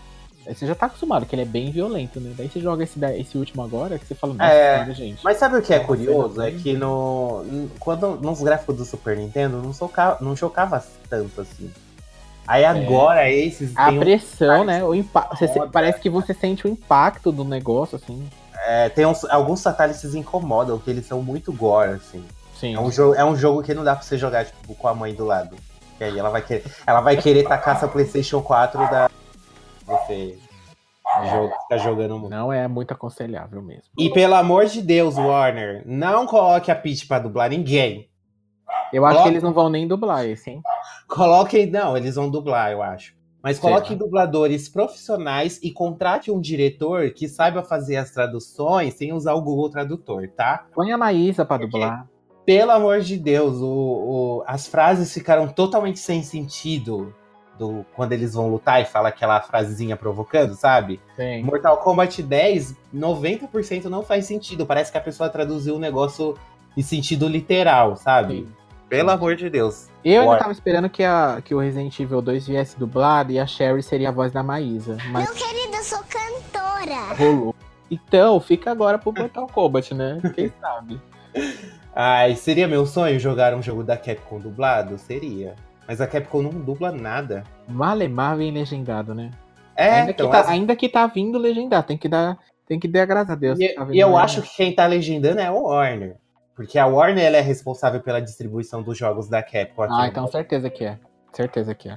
[0.49, 2.33] Você já tá acostumado que ele é bem violento, né?
[2.37, 5.23] Daí você joga esse, esse último agora, que você fala, nossa É, senhora, gente.
[5.23, 6.41] Mas sabe o que é curioso?
[6.43, 7.45] É que no,
[7.79, 11.71] quando, nos gráficos do Super Nintendo não, soca, não chocava tanto assim.
[12.49, 14.83] Aí agora esses A tem, um- pressão, né?
[14.83, 15.29] O impa...
[15.39, 18.27] você- parece que você sente o impacto do negócio, assim.
[18.67, 22.25] é, tem uns, alguns fatalities incomodam, que eles são muito gore, assim.
[22.63, 22.77] Sim.
[22.77, 24.95] É um, jogo, é um jogo que não dá pra você jogar tipo, com a
[24.95, 25.57] mãe do lado.
[25.99, 29.11] Que aí ela vai querer, ela vai querer tacar essa Playstation 4 da.
[29.85, 30.39] Você
[31.29, 32.31] joga, ficar jogando muito.
[32.31, 33.83] Não é muito aconselhável mesmo.
[33.99, 38.09] E pelo amor de Deus, Warner, não coloque a Peach pra dublar ninguém.
[38.93, 40.63] Eu acho Coloca- que eles não vão nem dublar esse, hein?
[41.09, 41.67] Coloquem.
[41.69, 43.15] Não, eles vão dublar, eu acho.
[43.43, 49.33] Mas coloquem dubladores profissionais e contrate um diretor que saiba fazer as traduções sem usar
[49.35, 50.65] o Google Tradutor, tá?
[50.73, 52.07] Põe a Maísa pra Porque- dublar.
[52.45, 57.15] Pelo amor de Deus, o, o- as frases ficaram totalmente sem sentido
[57.59, 61.01] do, quando eles vão lutar e fala aquela frasezinha provocando, sabe?
[61.17, 61.43] Sim.
[61.45, 64.67] Mortal Kombat 10, 90% não faz sentido.
[64.67, 66.37] Parece que a pessoa traduziu o negócio
[66.77, 68.35] em sentido literal, sabe?
[68.47, 68.49] Sim.
[68.89, 69.89] Pelo amor de Deus.
[70.05, 73.47] Eu ainda tava esperando que, a, que o Resident Evil 2 viesse dublado e a
[73.47, 74.99] Sherry seria a voz da Maísa.
[75.11, 77.15] Mas Meu querido, eu sou cantora.
[77.17, 77.55] rolou.
[77.91, 80.21] Então, fica agora pro Mortal Kombat, né?
[80.35, 81.01] Quem sabe?
[81.95, 84.99] Ai, seria meu sonho jogar um jogo da Capcom dublado?
[84.99, 85.55] Seria.
[85.87, 87.45] Mas a Capcom não dubla nada.
[87.69, 89.31] Malemar vem legendado, né?
[89.77, 92.79] É, ainda, então, que tá, as- ainda que tá vindo legendado, tem que dar, tem
[92.79, 93.59] que dar graças a Deus.
[93.61, 96.17] E, tá e eu acho que quem tá legendando é o Warner.
[96.55, 99.95] Porque a Warner ela é responsável pela distribuição dos jogos da Capcom aqui.
[99.97, 100.99] Ah, então certeza que é.
[101.33, 101.97] Certeza que é.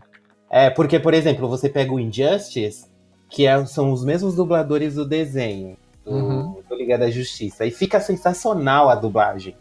[0.49, 2.89] É, porque, por exemplo, você pega o Injustice,
[3.29, 6.61] que é- são os mesmos dubladores do desenho, do, Uhum.
[6.67, 7.65] do Liga da Justiça.
[7.65, 9.55] E fica sensacional a dublagem.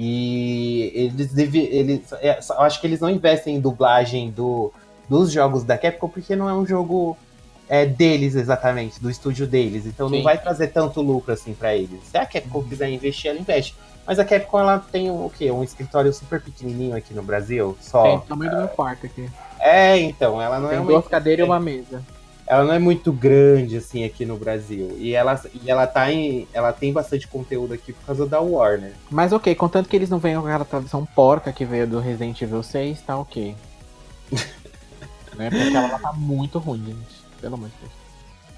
[0.00, 1.64] E eles devem.
[1.64, 4.72] Eles, é, eu acho que eles não investem em dublagem do,
[5.08, 7.16] dos jogos da Capcom, porque não é um jogo
[7.68, 9.86] é, deles exatamente, do estúdio deles.
[9.86, 10.22] Então não Sim.
[10.22, 11.98] vai trazer tanto lucro assim pra eles.
[12.04, 13.74] Se a Capcom quiser investir, ela investe.
[14.06, 15.50] Mas a Capcom ela tem um, o quê?
[15.50, 18.04] Um escritório super pequenininho aqui no Brasil, só.
[18.04, 19.28] Tem o tamanho do meu quarto aqui.
[19.58, 22.00] É, então, ela não é Tem uma duas cadeiras e uma mesa.
[22.48, 24.96] Ela não é muito grande assim aqui no Brasil.
[24.98, 26.48] E ela, e ela tá em.
[26.52, 28.94] Ela tem bastante conteúdo aqui por causa da Warner.
[29.10, 32.40] Mas ok, contanto que eles não venham com aquela tradução porca que veio do Resident
[32.40, 33.54] Evil 6, tá ok.
[35.36, 35.50] né?
[35.50, 37.18] Porque ela tá muito ruim, gente.
[37.38, 37.92] Pelo amor de Deus.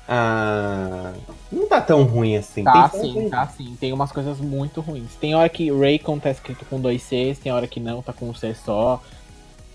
[0.09, 1.13] Ah.
[1.51, 2.63] Não tá tão ruim assim.
[2.63, 3.77] Tá Tem sim, tá sim.
[3.79, 5.17] Tem umas coisas muito ruins.
[5.17, 8.29] Tem hora que Raycon tá escrito com dois Cs, tem hora que não, tá com
[8.29, 9.03] um C só.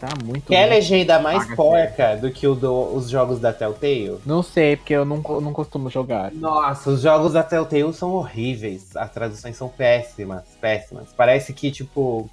[0.06, 0.70] Tá muito Que é ruim.
[0.70, 4.20] legenda mais porca do que do- os jogos da Telltale?
[4.26, 6.32] Não sei, porque eu não, não costumo jogar.
[6.32, 8.96] Nossa, os jogos da Telltale são horríveis.
[8.96, 11.08] As traduções são péssimas, péssimas.
[11.16, 12.30] Parece que, tipo,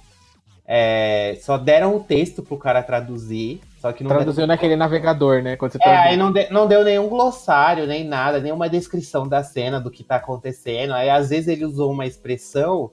[0.67, 5.55] é, só deram o texto pro cara traduzir, só que não Traduziu naquele navegador, né?
[5.57, 9.43] Quando você É, aí não, de- não deu nenhum glossário, nem nada, nenhuma descrição da
[9.43, 10.93] cena, do que tá acontecendo.
[10.93, 12.91] Aí às vezes ele usou uma expressão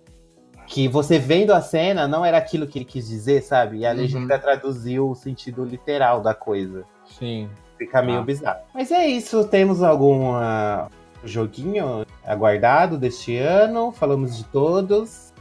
[0.71, 3.79] que você vendo a cena não era aquilo que ele quis dizer, sabe?
[3.79, 3.97] E a Uhum.
[3.97, 6.85] legenda traduziu o sentido literal da coisa.
[7.05, 7.51] Sim.
[7.77, 8.23] Fica meio Ah.
[8.23, 8.61] bizarro.
[8.73, 10.89] Mas é isso, temos algum ah,
[11.25, 13.91] joguinho aguardado deste ano?
[13.91, 15.33] Falamos de todos.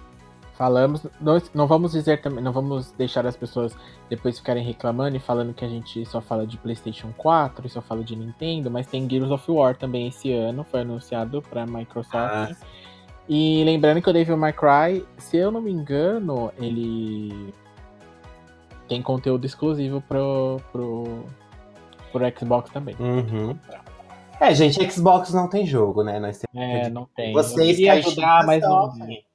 [0.57, 1.05] Falamos.
[1.21, 2.43] Não, não vamos dizer também.
[2.43, 3.73] Não vamos deixar as pessoas
[4.09, 7.81] depois ficarem reclamando e falando que a gente só fala de PlayStation 4 e só
[7.81, 12.13] fala de Nintendo, mas tem Gears of War também esse ano, foi anunciado pra Microsoft.
[12.17, 12.49] Ah.
[13.29, 17.53] E lembrando que o Devil May Cry, se eu não me engano, ele
[18.87, 21.23] tem conteúdo exclusivo pro, pro,
[22.11, 22.95] pro Xbox também.
[22.99, 23.55] Uhum.
[24.41, 26.19] É, gente, Xbox não tem jogo, né?
[26.19, 27.31] Nós temos É, não tem.
[27.31, 29.25] Vocês caixistas ajudar, sofrem.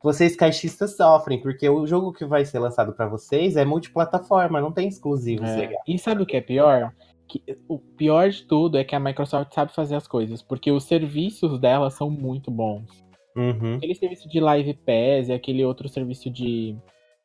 [0.00, 4.70] Vocês caixistas sofrem, porque o jogo que vai ser lançado pra vocês é multiplataforma, não
[4.70, 5.72] tem exclusivos É.
[5.88, 6.92] E sabe o que é pior?
[7.26, 10.84] Que, o pior de tudo é que a Microsoft sabe fazer as coisas, porque os
[10.84, 13.03] serviços dela são muito bons.
[13.36, 13.76] Uhum.
[13.76, 16.76] Aquele serviço de Live Pass e aquele outro serviço de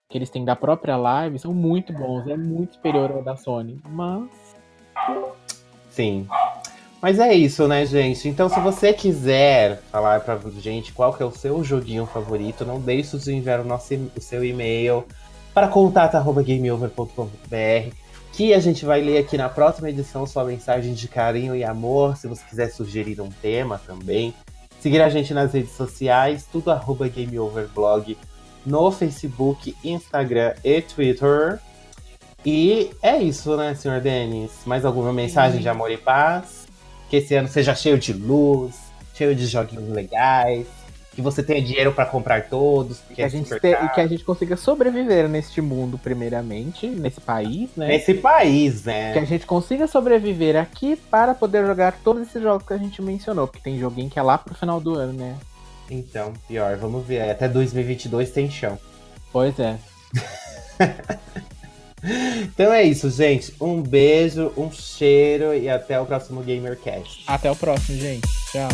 [0.10, 3.80] que eles têm da própria Live são muito bons, é muito superior ao da Sony.
[3.88, 4.28] Mas
[5.89, 6.28] Sim.
[7.01, 8.28] Mas é isso, né, gente?
[8.28, 12.80] Então, se você quiser falar pra gente qual que é o seu joguinho favorito, não
[12.80, 15.05] deixe de enviar o, nosso, o seu e-mail
[15.53, 17.95] para contato.gameover.com.br
[18.34, 22.16] que a gente vai ler aqui na próxima edição sua mensagem de carinho e amor,
[22.16, 24.34] se você quiser sugerir um tema também.
[24.80, 28.17] Seguir a gente nas redes sociais, tudo arroba GameOverblog,
[28.65, 31.59] no Facebook, Instagram e Twitter.
[32.45, 34.51] E é isso, né, senhor Denis?
[34.65, 36.67] Mais alguma mensagem de amor e paz?
[37.09, 38.75] Que esse ano seja cheio de luz,
[39.13, 40.65] cheio de joguinhos legais,
[41.14, 43.99] que você tenha dinheiro pra comprar todos, porque que a, é gente te- e que
[43.99, 47.88] a gente consiga sobreviver neste mundo, primeiramente, nesse país, né?
[47.88, 49.12] Nesse país, né?
[49.14, 53.01] Que a gente consiga sobreviver aqui para poder jogar todos esses jogos que a gente
[53.01, 53.47] mencionou.
[53.47, 55.36] Porque tem joguinho que é lá pro final do ano, né?
[55.89, 57.30] Então, pior, vamos ver.
[57.30, 58.78] Até 2022 tem chão.
[59.32, 59.78] Pois é.
[62.01, 63.53] Então é isso, gente.
[63.60, 67.24] Um beijo, um cheiro e até o próximo GamerCast.
[67.28, 68.26] Até o próximo, gente.
[68.53, 68.70] Tchau.